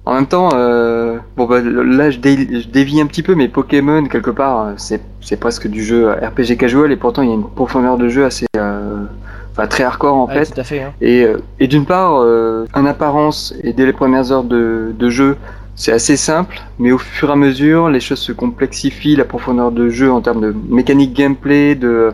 [0.06, 3.48] En même temps, euh, bon bah là je, dé- je dévie un petit peu, mais
[3.48, 7.36] Pokémon quelque part, euh, c'est presque du jeu RPG casual et pourtant il y a
[7.36, 9.04] une profondeur de jeu assez, euh,
[9.52, 10.54] enfin très hardcore en Ouais, fait.
[10.54, 10.82] tout à fait.
[10.84, 10.94] Hein.
[11.02, 15.10] Et, euh, et d'une part, euh, en apparence et dès les premières heures de, de
[15.10, 15.38] jeu,
[15.80, 19.72] c'est assez simple, mais au fur et à mesure, les choses se complexifient, la profondeur
[19.72, 22.12] de jeu en termes de mécanique gameplay, de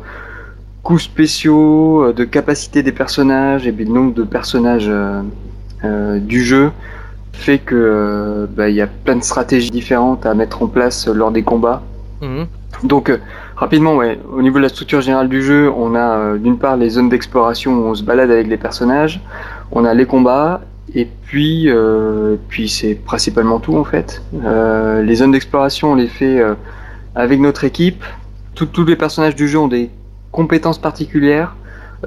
[0.83, 5.21] coups spéciaux, euh, de capacité des personnages et puis le nombre de personnages euh,
[5.83, 6.71] euh, du jeu
[7.33, 11.31] fait que bah, il y a plein de stratégies différentes à mettre en place lors
[11.31, 11.81] des combats.
[12.21, 12.47] Mhm.
[12.83, 13.17] Donc euh,
[13.55, 16.77] rapidement, ouais, au niveau de la structure générale du jeu, on a euh, d'une part
[16.77, 19.21] les zones d'exploration où on se balade avec les personnages,
[19.71, 20.61] on a les combats,
[20.95, 24.21] et puis, euh, puis c'est principalement tout en fait.
[24.45, 26.55] Euh, les zones d'exploration, on les fait euh,
[27.13, 28.03] avec notre équipe.
[28.55, 29.89] Tous les personnages du jeu ont des
[30.31, 31.55] compétences particulières.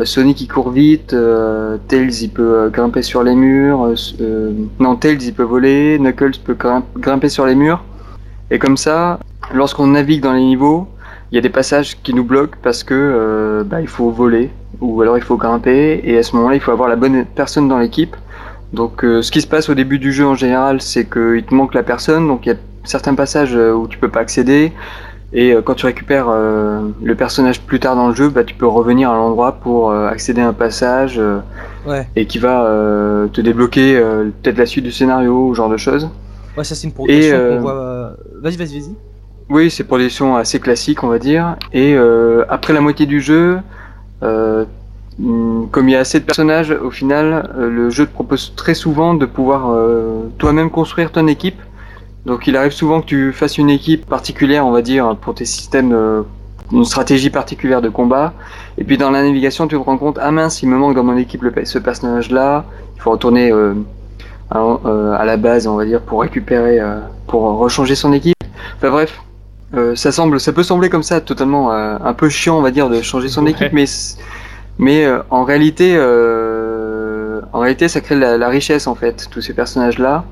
[0.04, 1.14] Sonic il court vite,
[1.88, 3.92] Tails il peut grimper sur les murs,
[4.78, 7.82] non Tails il peut voler, Knuckles peut grim- grimper sur les murs.
[8.50, 9.18] Et comme ça,
[9.52, 10.86] lorsqu'on navigue dans les niveaux,
[11.30, 15.02] il y a des passages qui nous bloquent parce que bah, il faut voler ou
[15.02, 17.78] alors il faut grimper et à ce moment-là il faut avoir la bonne personne dans
[17.78, 18.16] l'équipe.
[18.72, 21.54] Donc euh, ce qui se passe au début du jeu en général c'est qu'il te
[21.54, 24.72] manque la personne donc il y a certains passages euh, où tu peux pas accéder
[25.32, 28.54] et euh, quand tu récupères euh, le personnage plus tard dans le jeu bah, tu
[28.54, 31.20] peux revenir à l'endroit pour euh, accéder à un passage
[31.86, 32.06] Ouais.
[32.16, 32.66] et qui va
[33.32, 33.98] te débloquer
[34.42, 36.10] peut-être la suite du scénario ou genre de choses.
[36.54, 38.12] Ouais, ça c'est une progression qu'on voit.
[38.42, 38.94] Vas-y, vas-y, vas-y.
[39.48, 41.56] Oui, c'est sons assez classiques, on va dire.
[41.72, 41.96] Et
[42.50, 43.60] après la moitié du jeu,
[44.22, 44.64] euh,
[45.20, 48.74] comme il y a assez de personnages, au final, euh, le jeu te propose très
[48.74, 51.60] souvent de pouvoir euh, toi-même construire ton équipe.
[52.24, 55.44] Donc il arrive souvent que tu fasses une équipe particulière, on va dire, pour tes
[55.44, 56.22] systèmes, euh,
[56.72, 58.32] une stratégie particulière de combat.
[58.76, 61.04] Et puis dans la navigation, tu te rends compte, ah mince, il me manque dans
[61.04, 62.64] mon équipe ce personnage-là.
[62.96, 63.52] Il faut retourner
[64.50, 66.78] à, la base, on va dire, pour récupérer,
[67.26, 68.36] pour rechanger son équipe.
[68.76, 69.22] Enfin bref,
[69.94, 73.00] ça semble, ça peut sembler comme ça totalement un peu chiant, on va dire, de
[73.00, 73.52] changer son Ouais.
[73.52, 73.86] équipe, mais
[74.78, 79.40] mais euh, en réalité, euh, en réalité, ça crée la, la richesse en fait, tous
[79.40, 80.24] ces personnages-là.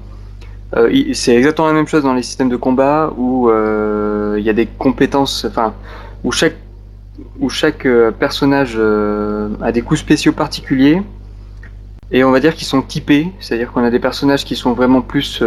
[0.77, 4.53] Euh, c'est exactement la même chose dans les systèmes de combat où il y a
[4.53, 5.75] des compétences, enfin,
[6.25, 6.57] où chaque
[7.41, 7.89] où chaque
[8.19, 11.03] personnage a des coups spéciaux particuliers
[12.11, 15.01] et on va dire qu'ils sont typés, c'est-à-dire qu'on a des personnages qui sont vraiment
[15.01, 15.43] plus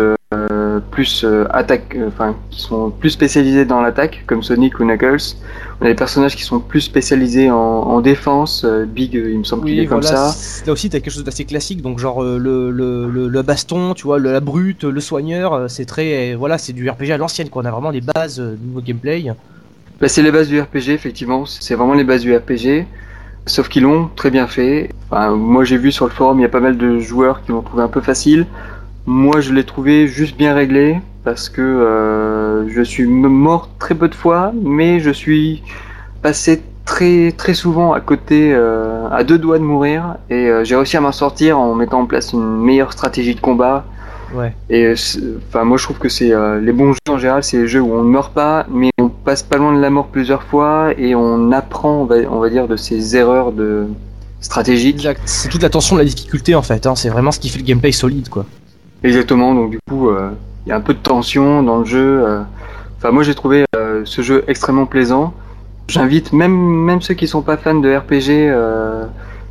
[1.00, 5.36] plus euh, attaque, euh, enfin qui sont plus spécialisés dans l'attaque, comme Sonic ou Knuckles.
[5.80, 8.66] On a des personnages qui sont plus spécialisés en, en défense.
[8.66, 10.34] euh, Big, euh, il me semble qu'il Oui, est comme ça.
[10.66, 12.38] Là aussi, t'as quelque chose d'assez classique, donc genre le,
[12.70, 16.90] le, le, le baston, tu vois, la brute, le soigneur, c'est très, voilà, c'est du
[16.90, 17.62] RPG à l'ancienne, quoi.
[17.64, 19.24] On a vraiment des bases du nouveau gameplay.
[20.02, 21.46] Bah, c'est les bases du RPG, effectivement.
[21.46, 22.86] C'est vraiment les bases du RPG.
[23.46, 24.90] Sauf qu'ils l'ont très bien fait.
[25.10, 27.52] Enfin, moi, j'ai vu sur le forum, il y a pas mal de joueurs qui
[27.54, 28.46] l'ont trouvé un peu facile.
[29.12, 34.08] Moi, je l'ai trouvé juste bien réglé parce que euh, je suis mort très peu
[34.08, 35.64] de fois, mais je suis
[36.22, 40.76] passé très très souvent à côté, euh, à deux doigts de mourir, et euh, j'ai
[40.76, 43.84] réussi à m'en sortir en mettant en place une meilleure stratégie de combat.
[44.36, 44.54] Ouais.
[44.70, 44.94] Et
[45.48, 46.32] enfin, moi je trouve que c'est
[46.62, 49.10] les bons jeux en général, c'est les jeux où on ne meurt pas, mais on
[49.10, 52.52] passe pas loin de la mort plusieurs fois et on apprend, on va, on va
[52.52, 53.88] dire, de ses erreurs de
[54.40, 54.98] stratégiques.
[54.98, 55.22] Exact.
[55.26, 56.86] C'est toute la tension de la difficulté en fait.
[56.86, 56.96] Hein.
[56.96, 58.46] C'est vraiment ce qui fait le gameplay solide, quoi.
[59.04, 59.54] Exactement.
[59.56, 60.30] Donc du coup, euh,
[60.66, 62.24] il y a un peu de tension dans le jeu.
[62.26, 62.42] euh.
[62.98, 65.34] Enfin, moi j'ai trouvé euh, ce jeu extrêmement plaisant.
[65.88, 68.54] J'invite même même ceux qui sont pas fans de RPG.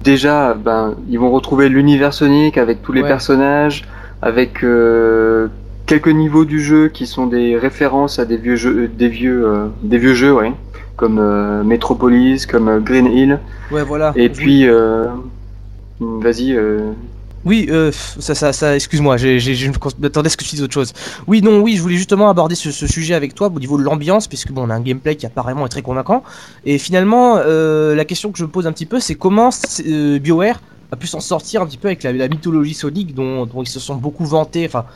[0.04, 3.08] déjà, ben ils vont retrouver l'univers Sonic avec tous les Ouais.
[3.08, 3.84] personnages,
[4.22, 4.62] avec
[5.86, 9.66] quelques niveaux du jeu qui sont des références à des vieux jeux, des vieux, euh,
[9.82, 10.52] des vieux jeux, ouais,
[10.96, 13.40] comme euh, Metropolis, comme euh, Green Hill.
[13.72, 14.12] Ouais, voilà.
[14.14, 15.06] Et puis, euh,
[16.00, 16.56] vas-y.
[17.44, 20.92] Oui, euh, ça, ça, ça, excuse-moi, je m'attendais à ce que tu dises autre chose?
[21.26, 24.26] Oui, non, oui, je voulais justement aborder ce, sujet avec toi au niveau de l'ambiance,
[24.26, 26.24] puisque bon, on a un gameplay qui apparemment est très convaincant.
[26.64, 29.50] Et finalement, euh, la question que je me pose un petit peu, c'est comment
[29.86, 30.60] euh, BioWare
[30.90, 33.94] a pu s'en sortir un petit peu avec la, mythologie Sonic, dont, ils se sont
[33.94, 34.86] beaucoup vantés, enfin,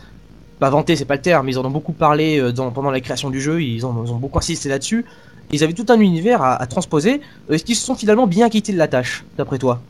[0.59, 2.43] pas vantés, c'est pas le terme, mais ils en ont beaucoup parlé
[2.74, 5.05] pendant la création du jeu, ils ont, beaucoup insisté là-dessus.
[5.53, 7.20] Ils avaient tout un univers à, transposer.
[7.51, 9.82] Est-ce qu'ils se sont finalement bien quittés de la tâche, d'après toi?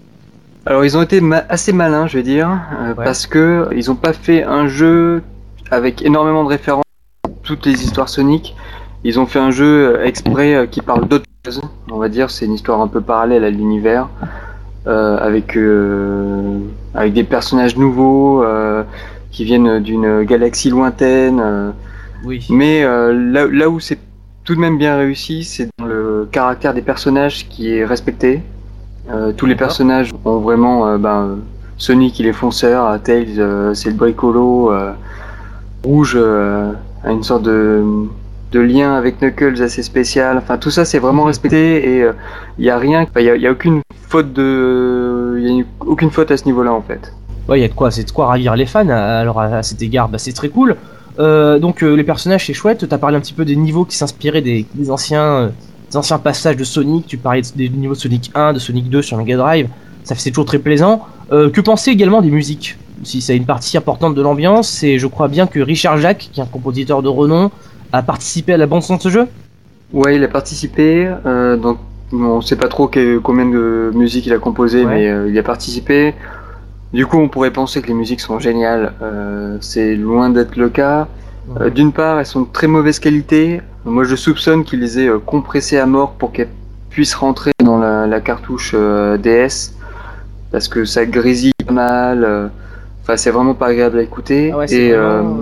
[0.66, 2.48] Alors ils ont été ma- assez malins, je vais dire,
[2.80, 3.04] euh, Ouais.
[3.04, 5.22] parce que ils ont pas fait un jeu
[5.70, 6.84] avec énormément de références
[7.24, 8.54] à toutes les histoires Sonic.
[9.04, 11.60] Ils ont fait un jeu euh, exprès euh, qui parle d'autre chose.
[11.90, 14.08] On va dire, c'est une histoire un peu parallèle à l'univers,
[14.86, 16.58] euh, avec euh,
[16.94, 18.44] avec des personnages nouveaux
[19.32, 21.72] qui viennent d'une galaxie lointaine.
[22.24, 22.46] Oui.
[22.50, 23.98] mais là, là où c'est
[24.44, 28.42] tout de même bien réussi, c'est dans le caractère des personnages qui est respecté.
[29.12, 31.38] Euh, tous les personnages ont vraiment, euh, ben,
[31.76, 34.72] Sonic il est fonceur, euh, Tails c'est le bricolo,
[35.84, 37.82] Rouge a une sorte de,
[38.52, 40.38] de lien avec Knuckles assez spécial.
[40.38, 42.06] Enfin tout ça c'est vraiment respecté et
[42.58, 45.64] il y a rien, il y a, y a aucune faute de, il y a
[45.80, 47.12] aucune faute à ce niveau-là en fait.
[47.48, 48.88] Ouais, il y a de quoi, c'est de quoi ravir les fans.
[48.88, 50.76] Alors à, à cet égard, bah, c'est très cool.
[51.18, 52.88] Euh, donc euh, les personnages c'est chouette.
[52.88, 55.50] T'as parlé un petit peu des niveaux qui s'inspiraient des, des anciens,
[55.92, 57.06] des anciens passages de Sonic.
[57.06, 59.68] Tu parlais des niveaux de Sonic 1, de Sonic 2 sur Mega Drive.
[60.04, 61.04] Ça c'est toujours très plaisant.
[61.30, 62.78] Euh, que penser également des musiques?
[63.04, 66.40] Si c'est une partie importante de l'ambiance, et je crois bien que Richard Jacques, qui
[66.40, 67.50] est un compositeur de renom,
[67.92, 69.26] a participé à la bande son de ce jeu?
[69.92, 71.10] Ouais, il a participé.
[71.26, 71.78] euh, donc,
[72.12, 74.94] on sait pas trop que- combien de musiques il a composé, Ouais.
[74.94, 76.14] mais euh, il a participé.
[76.94, 78.92] Du coup, on pourrait penser que les musiques sont géniales.
[79.02, 81.08] Euh, c'est loin d'être le cas.
[81.60, 83.60] Euh, D'une part, elles sont de très mauvaise qualité.
[83.84, 86.48] Moi, je soupçonne qu'il les ait euh, compressées à mort pour qu'elles
[86.90, 89.74] puissent rentrer dans la, la cartouche euh, DS,
[90.50, 92.50] parce que ça grésille pas mal.
[93.02, 94.50] Enfin, c'est vraiment pas agréable à écouter.
[94.52, 95.38] Ah ouais, et vraiment,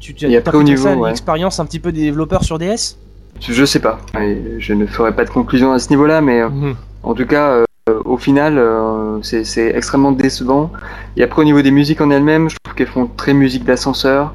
[0.00, 1.10] tu, tu et après, au niveau, ça, ouais.
[1.10, 2.96] l'expérience un petit peu des développeurs sur DS
[3.40, 3.98] je sais pas.
[4.20, 6.74] Et je ne ferai pas de conclusion à ce niveau-là, mais Mhm.
[7.02, 7.64] En tout cas,
[8.04, 10.70] au final, euh, c'est extrêmement décevant.
[11.16, 14.32] Et après, au niveau des musiques en elles-mêmes, je trouve qu'elles font très musique d'ascenseur,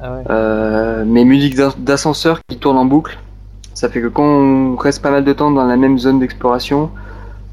[0.00, 0.22] Ah ouais.
[0.30, 3.18] euh, mais musique d'as- d'ascenseur qui tourne en boucle.
[3.74, 6.90] Ça fait que quand on reste pas mal de temps dans la même zone d'exploration,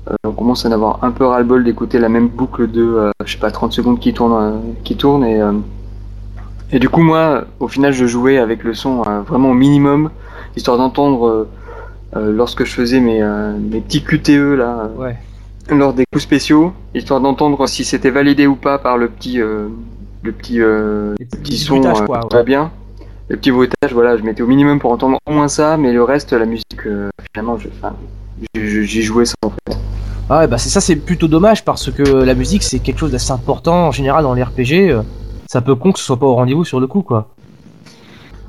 [0.09, 3.11] euh, on commence à en avoir un peu ras-le-bol d'écouter la même boucle de, euh,
[3.25, 5.23] je sais pas, 30 secondes qui tourne, qui tourne.
[5.25, 5.41] Et,
[6.71, 10.09] et du coup, moi, au final, je jouais avec le son vraiment au minimum,
[10.55, 11.47] histoire d'entendre,
[12.15, 13.21] lorsque je faisais mes,
[13.59, 15.15] mes petits QTE là, Ouais.
[15.69, 19.39] lors des coups spéciaux, histoire d'entendre si c'était validé ou pas par le petit,
[20.23, 22.19] le petit, euh, Les petit petits son bruitages, euh, quoi.
[22.29, 22.71] qui va bien.
[23.29, 26.03] Le petit bruitage, voilà, je mettais au minimum pour entendre au moins ça, mais le
[26.03, 27.57] reste, la musique, euh, finalement,
[28.55, 29.77] j'ai joué ça en fait.
[30.29, 33.11] Ah ouais, bah c'est ça, c'est plutôt dommage parce que la musique c'est quelque chose
[33.11, 34.89] d'assez important en général dans les RPG.
[34.91, 35.01] euh,
[35.47, 37.29] Ça peut con que ce soit pas au rendez-vous sur le coup, quoi.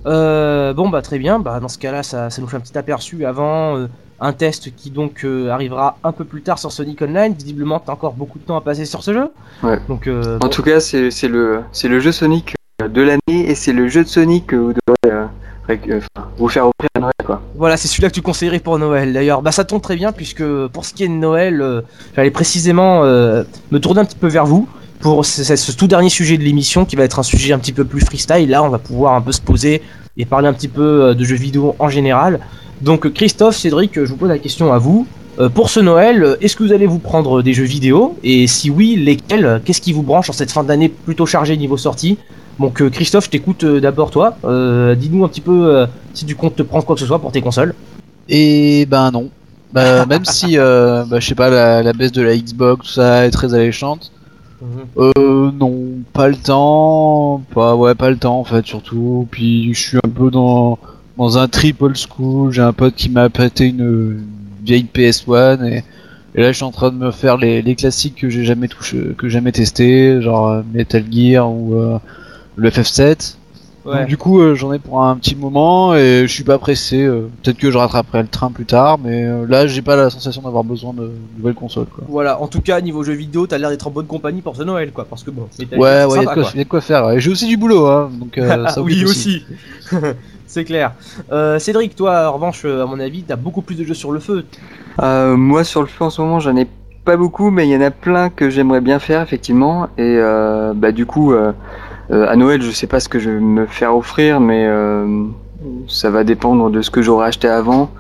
[0.07, 2.77] Euh, bon bah très bien, bah dans ce cas-là, ça, ça nous fait un petit
[2.79, 3.87] aperçu avant euh,
[4.25, 7.35] un test qui donc euh, arrivera un peu plus tard sur Sonic Online.
[7.39, 9.29] Visiblement, t'as encore beaucoup de temps à passer sur ce jeu.
[9.63, 9.79] Ouais.
[9.89, 13.51] Donc euh, En bon, tout cas, c'est le, c'est le jeu Sonic euh, de l'année
[13.51, 15.27] et c'est le jeu de Sonic que vous devrez
[16.37, 17.41] vous faire offrir à Noël, quoi.
[17.55, 19.13] Voilà, c'est celui-là que tu conseillerais pour Noël.
[19.13, 21.81] D'ailleurs, bah ça tombe très bien puisque pour ce qui est de Noël, euh,
[22.17, 24.69] j'allais précisément me tourner un petit peu vers vous
[25.01, 27.73] pour ce- ce tout dernier sujet de l'émission qui va être un sujet un petit
[27.73, 28.49] peu plus freestyle.
[28.51, 29.83] Là, on va pouvoir un peu se poser
[30.17, 32.41] et parler un petit peu euh, de jeux vidéo en général.
[32.81, 35.07] Donc, Christophe, Cédric, je vous pose la question à vous.
[35.39, 38.17] Euh, pour ce Noël, est-ce que vous allez vous prendre des jeux vidéo?
[38.23, 39.61] Et si oui, lesquels?
[39.65, 42.19] Qu'est-ce qui vous branche en cette fin d'année plutôt chargée niveau sortie?
[42.61, 44.37] Donc, euh, Christophe, je t'écoute d'abord toi.
[44.97, 47.41] Dis-nous un petit peu si tu comptes te prendre quoi que ce soit pour tes
[47.41, 47.75] consoles.
[48.29, 49.29] Et ben non.
[49.73, 53.55] Bah, même si, bah, je sais pas, la, baisse de la Xbox, ça est très
[53.55, 54.13] alléchante.
[54.97, 55.73] Euh, non,
[56.13, 57.43] pas le temps.
[57.55, 59.27] Pas, ouais, pas le temps en fait, surtout.
[59.31, 60.79] Puis je suis un peu dans,
[61.17, 62.53] dans un trip old school.
[62.53, 64.25] J'ai un pote qui m'a prêté une,
[64.65, 65.85] vieille PS1 et,
[66.35, 69.15] et là je suis en train de me faire les, classiques que j'ai jamais touché,
[69.17, 71.99] que jamais testé, genre euh, Metal Gear ou euh,
[72.57, 73.37] le FF7.
[73.85, 77.03] Donc, du coup, euh, j'en ai pour un petit moment et je suis pas pressé.
[77.05, 80.09] euh, Peut-être que je rattraperai le train plus tard, mais euh, là, j'ai pas la
[80.11, 81.87] sensation d'avoir besoin de, de nouvelles consoles.
[81.87, 82.05] Quoi.
[82.09, 84.63] Voilà, en tout cas, niveau jeux vidéo, t'as l'air d'être en bonne compagnie pour ce
[84.63, 85.05] Noël, quoi.
[85.09, 87.11] Parce que bon, Ouais, Gear, ouais, c'est il y, y a de quoi faire.
[87.11, 88.35] Et j'ai aussi du boulot, hein, donc
[88.69, 89.45] ça oui, aussi.
[90.47, 90.93] c'est clair.
[91.33, 94.21] Euh, Cédric, toi, en revanche, à mon avis, t'as beaucoup plus de jeux sur le
[94.21, 94.45] feu.
[95.03, 96.67] Euh, moi, sur le feu en ce moment, j'en ai
[97.05, 99.89] pas beaucoup, mais il y en a plein que j'aimerais bien faire, effectivement.
[99.99, 101.35] Et euh, bah, du coup,
[102.11, 105.25] euh, à Noël, je sais pas ce que je vais me faire offrir, mais euh,
[105.89, 107.91] ça va dépendre de ce que j'aurai acheté avant.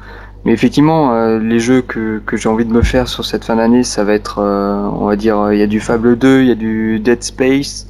[0.45, 3.57] Mais effectivement, euh, les jeux que, que j'ai envie de me faire sur cette fin
[3.57, 6.49] d'année, ça va être, euh, on va dire, il y a du Fable 2, il
[6.49, 7.87] y a du Dead Space.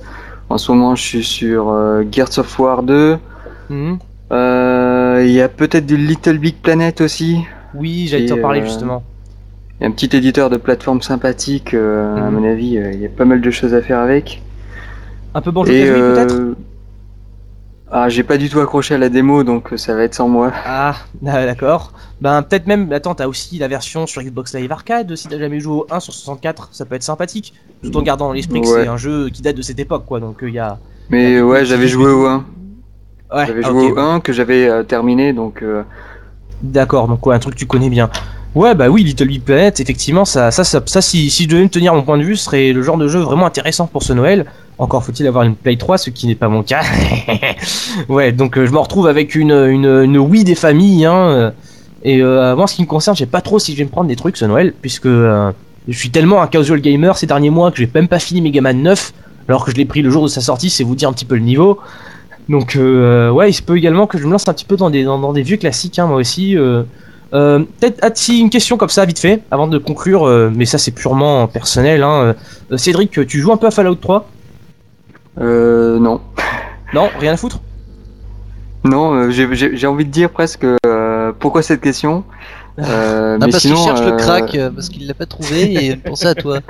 [0.50, 1.74] En ce moment, je suis sur
[2.12, 3.16] Gears of War 2.
[3.70, 3.98] Mhm.
[4.30, 7.38] Il y a peut-être du Little Big Planet aussi.
[7.74, 9.02] Oui, j'allais t'en parler justement.
[9.80, 12.30] Il y a un petit éditeur de plateforme sympathique, à Mhm.
[12.30, 14.42] mon avis, il y a pas mal de choses à faire avec.
[15.34, 16.56] Un peu Banjo Kazooie euh, peut-être?
[17.90, 20.28] Ah, j'ai pas du tout accroché à la démo, donc euh, ça va être sans
[20.28, 20.52] moi.
[20.66, 21.92] Ah, ah, d'accord.
[22.20, 25.60] Ben peut-être même, attends, t'as aussi la version sur Xbox Live Arcade, si t'as jamais
[25.60, 27.54] joué au 1 sur 64, ça peut être sympathique.
[27.82, 30.20] Tout en gardant à l'esprit que c'est un jeu qui date de cette époque, quoi.
[30.20, 30.78] Donc il y a...
[31.10, 32.44] Mais ouais, j'avais joué au 1.
[33.34, 35.82] Ouais, J'avais ah, joué au 1 que j'avais euh, terminé, donc euh,
[36.62, 38.08] D'accord, donc ouais, un truc que tu connais bien.
[38.54, 41.68] Ouais, bah oui, Little Big Planet, effectivement, ça, ça, ça, si, si je devais me
[41.68, 44.12] tenir mon point de vue, ce serait le genre de jeu vraiment intéressant pour ce
[44.12, 44.46] Noël.
[44.78, 46.82] Encore faut-il avoir une Play 3, ce qui n'est pas mon cas.
[48.08, 51.16] ouais, donc euh, je me retrouve avec une, une, une des familles, hein.
[51.16, 51.50] euh,
[52.04, 53.90] Et euh, moi, ce qui me concerne, je sais pas trop si je vais me
[53.90, 55.50] prendre des trucs ce Noël, puisque euh,
[55.88, 58.60] je suis tellement un casual gamer ces derniers mois que j'ai même pas fini Mega
[58.60, 59.12] Man 9,
[59.48, 61.24] alors que je l'ai pris le jour de sa sortie, c'est vous dire un petit
[61.24, 61.80] peu le niveau.
[62.48, 64.90] Donc euh, ouais, il se peut également que je me lance un petit peu dans
[64.90, 66.56] des, dans, dans des vieux classiques, hein, moi aussi.
[67.34, 70.78] Euh, Peut-être si une question comme ça, vite fait, avant de conclure, euh, mais ça
[70.78, 72.02] c'est purement personnel.
[72.02, 72.34] Hein,
[72.72, 74.28] euh, Cédric, tu joues un peu à Fallout 3
[75.40, 76.20] euh, non.
[76.92, 77.60] Non, rien à foutre?
[78.84, 82.22] Non, euh, j'ai- envie de dire presque euh, pourquoi cette question?
[82.78, 86.00] Euh, Non, mais parce qu'il cherche le crack, parce qu'il l'a pas trouvé et il
[86.00, 86.60] pensait à toi.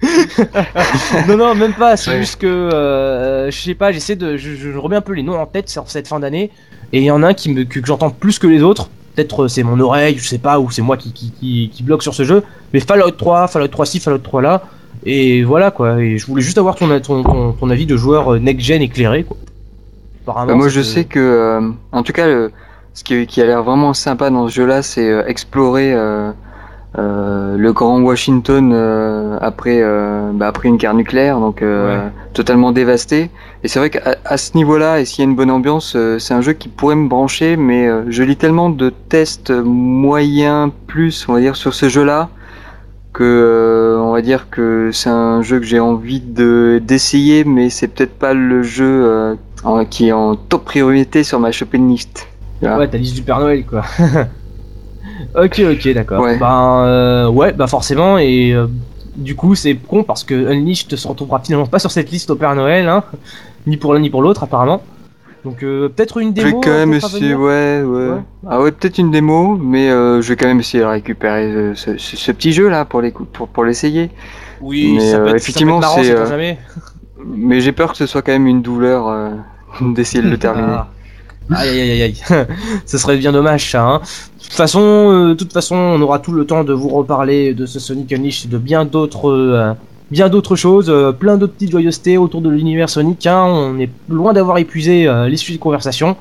[1.28, 1.96] Non, non, même pas.
[1.96, 2.18] C'est Ouais.
[2.18, 4.36] juste que, euh, je sais pas, j'essaie de.
[4.36, 6.50] Je, je remets un peu les noms en tête sur cette fin d'année.
[6.92, 8.88] Et il y en a un qui me, que, que j'entends plus que les autres.
[9.16, 11.82] Peut-être euh, c'est mon oreille, je sais pas, ou c'est moi qui, qui, qui, qui
[11.82, 12.42] bloque sur ce jeu.
[12.72, 14.62] Mais Fallout 3, Fallout 3 ci, Fallout 3 là.
[15.04, 16.00] Et voilà quoi.
[16.02, 19.24] Et je voulais juste avoir ton, ton, ton, ton avis de joueur euh, next-gen éclairé
[19.24, 19.36] quoi.
[20.22, 22.50] Apparemment, bah, moi, je c'est- sais que, euh, en tout cas, le-
[22.94, 26.30] ce qui, qui a l'air vraiment sympa dans ce jeu-là, c'est euh, explorer euh,
[26.98, 31.98] euh, le grand Washington euh, après, euh, bah, après une guerre nucléaire, donc Ouais.
[32.32, 33.30] totalement dévasté.
[33.64, 36.40] Et c'est vrai qu'à ce niveau-là, et s'il y a une bonne ambiance, c'est un
[36.40, 41.40] jeu qui pourrait me brancher, mais je lis tellement de tests moyens plus, on va
[41.40, 42.28] dire, sur ce jeu-là,
[43.12, 47.88] que on va dire que c'est un jeu que j'ai envie de d'essayer, mais c'est
[47.88, 52.28] peut-être pas le jeu en- qui est en top priorité sur ma shopping list.
[52.60, 52.78] Voilà.
[52.78, 53.82] Ouais, ta liste du Père Noël, quoi.
[55.34, 56.22] ok, ok, d'accord.
[56.22, 56.38] Ouais.
[56.38, 58.66] Ben, euh, ouais, bah forcément, et euh,
[59.16, 62.36] du coup, c'est con parce que Unleashed se retrouvera finalement pas sur cette liste au
[62.36, 63.02] Père Noël, hein,
[63.66, 64.82] ni pour l'un ni pour l'autre, apparemment.
[65.44, 66.60] Donc, euh, peut-être une Je vais démo.
[66.60, 68.18] quand euh, même essayer, ouais, ouais, Ouais.
[68.48, 71.96] Ah ouais, peut-être une démo, mais euh, je vais quand même essayer de récupérer ce,
[71.98, 74.10] ce- ce petit jeu là pour les coups- pour, pour l'essayer.
[74.60, 76.14] Oui, Mais, ça peut être, effectivement, c'est.
[77.24, 79.30] Mais j'ai peur que ce soit quand même une douleur
[79.80, 80.66] d'essayer de le terminer.
[80.78, 80.88] Ah.
[81.54, 82.14] Aïe aïe aïe aïe,
[82.86, 83.82] ce serait bien dommage ça.
[83.82, 84.00] Hein.
[84.38, 87.54] De toute façon, euh, de toute façon, on aura tout le temps de vous reparler
[87.54, 92.18] de ce Sonic Unleashed et de bien d'autres, euh, choses, euh, plein d'autres petites joyeusetés
[92.18, 93.26] autour de l'univers Sonic.
[93.26, 93.44] Hein.
[93.44, 96.16] On est loin d'avoir épuisé les sujets de conversation.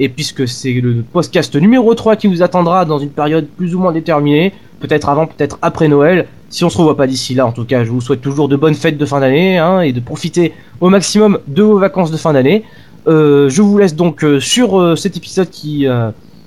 [0.00, 3.78] Et puisque c'est le podcast numéro 3 qui vous attendra dans une période plus ou
[3.78, 7.52] moins déterminée, peut-être avant, peut-être après Noël, si on se revoit pas d'ici là, en
[7.52, 10.00] tout cas, je vous souhaite toujours de bonnes fêtes de fin d'année hein, et de
[10.00, 12.64] profiter au maximum de vos vacances de fin d'année.
[13.06, 15.86] Euh, je vous laisse donc euh, sur euh, cet épisode qui,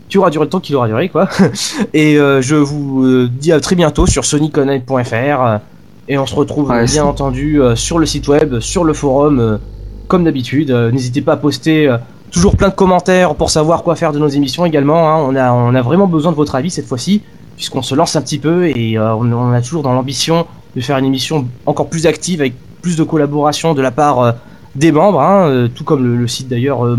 [0.10, 1.28] qui aura duré le temps qu'il aura duré, quoi.
[1.94, 5.60] et je vous dis à très bientôt sur soniconline.fr.
[6.08, 9.60] et on se retrouve Ouais, bien entendu sur le site web, sur le forum,
[10.08, 10.72] comme d'habitude.
[10.72, 11.94] N'hésitez pas à poster
[12.32, 15.10] toujours plein de commentaires pour savoir quoi faire de nos émissions également.
[15.10, 15.26] hein.
[15.28, 17.22] On, a, on a vraiment besoin de votre avis cette fois-ci,
[17.56, 20.46] puisqu'on se lance un petit peu et euh, on, on a toujours dans l'ambition
[20.76, 24.32] de faire une émission encore plus active avec plus de collaboration de la part euh,
[24.78, 26.96] des membres, hein, euh, tout comme le, le site d'ailleurs euh,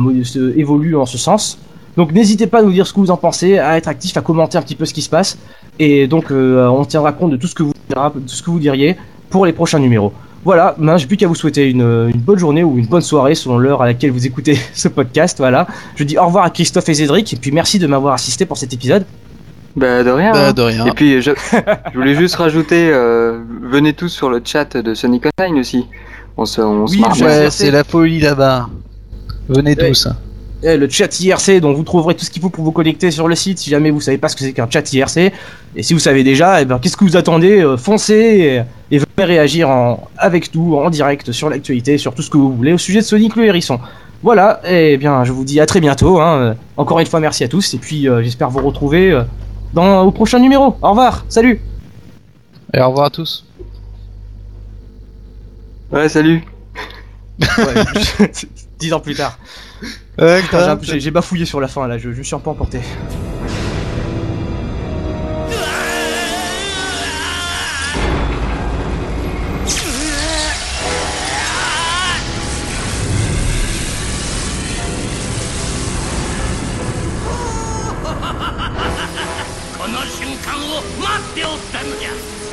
[0.57, 1.59] évolue en ce sens.
[1.97, 4.21] Donc n'hésitez pas à nous dire ce que vous en pensez, à être actif, à
[4.21, 5.39] commenter un petit peu ce qui se passe.
[5.79, 8.51] Et donc euh, on tiendra compte de tout ce que vous, dira- de ce que
[8.51, 8.97] vous diriez
[9.31, 10.13] pour les prochains numéros.
[10.45, 11.83] Voilà, ben, j'ai plus qu'à vous souhaiter une,
[12.15, 15.39] une bonne journée ou une bonne soirée selon l'heure à laquelle vous écoutez ce podcast.
[15.39, 15.67] Voilà,
[15.97, 18.57] je dis au revoir à Christophe et Cédric et puis merci de m'avoir assisté pour
[18.57, 19.05] cet épisode.
[19.77, 20.33] Bah de rien.
[20.33, 20.53] Bah, hein.
[20.53, 20.87] de rien.
[20.87, 21.31] Et puis je,
[21.93, 25.87] je voulais juste rajouter, euh, venez tous sur le chat de Sonic Online aussi.
[26.39, 27.21] On se, on se Oui, marre.
[27.21, 28.69] Ouais, c'est la folie là-bas.
[29.49, 29.89] Venez Ouais.
[29.91, 30.09] tous.
[30.63, 33.29] Eh, le chat IRC, dont vous trouverez tout ce qu'il faut pour vous connecter sur
[33.29, 35.33] le site si jamais vous savez pas ce que c'est qu'un chat IRC.
[35.77, 38.99] Et si vous savez déjà, eh ben, qu'est-ce que vous attendez Euh, Foncez et, et
[38.99, 42.73] venez réagir en, avec nous en direct sur l'actualité, sur tout ce que vous voulez
[42.73, 43.79] au sujet de Sonic le Hérisson.
[44.23, 46.21] Voilà, et bien je vous dis à très bientôt.
[46.21, 46.57] hein.
[46.77, 49.23] Encore une fois, merci à tous et puis euh, j'espère vous retrouver euh,
[49.75, 50.75] dans, au prochain numéro.
[50.83, 51.61] Au revoir, salut
[52.75, 53.45] Et au revoir à tous.
[55.91, 56.43] Ouais, salut.
[57.41, 57.47] Ouais,
[58.79, 59.39] Dix ans plus tard.
[60.41, 62.35] Putain, j'ai un peu- J'ai j'ai bafouillé sur la fin là, je, je me suis
[62.35, 62.81] un peu emporté.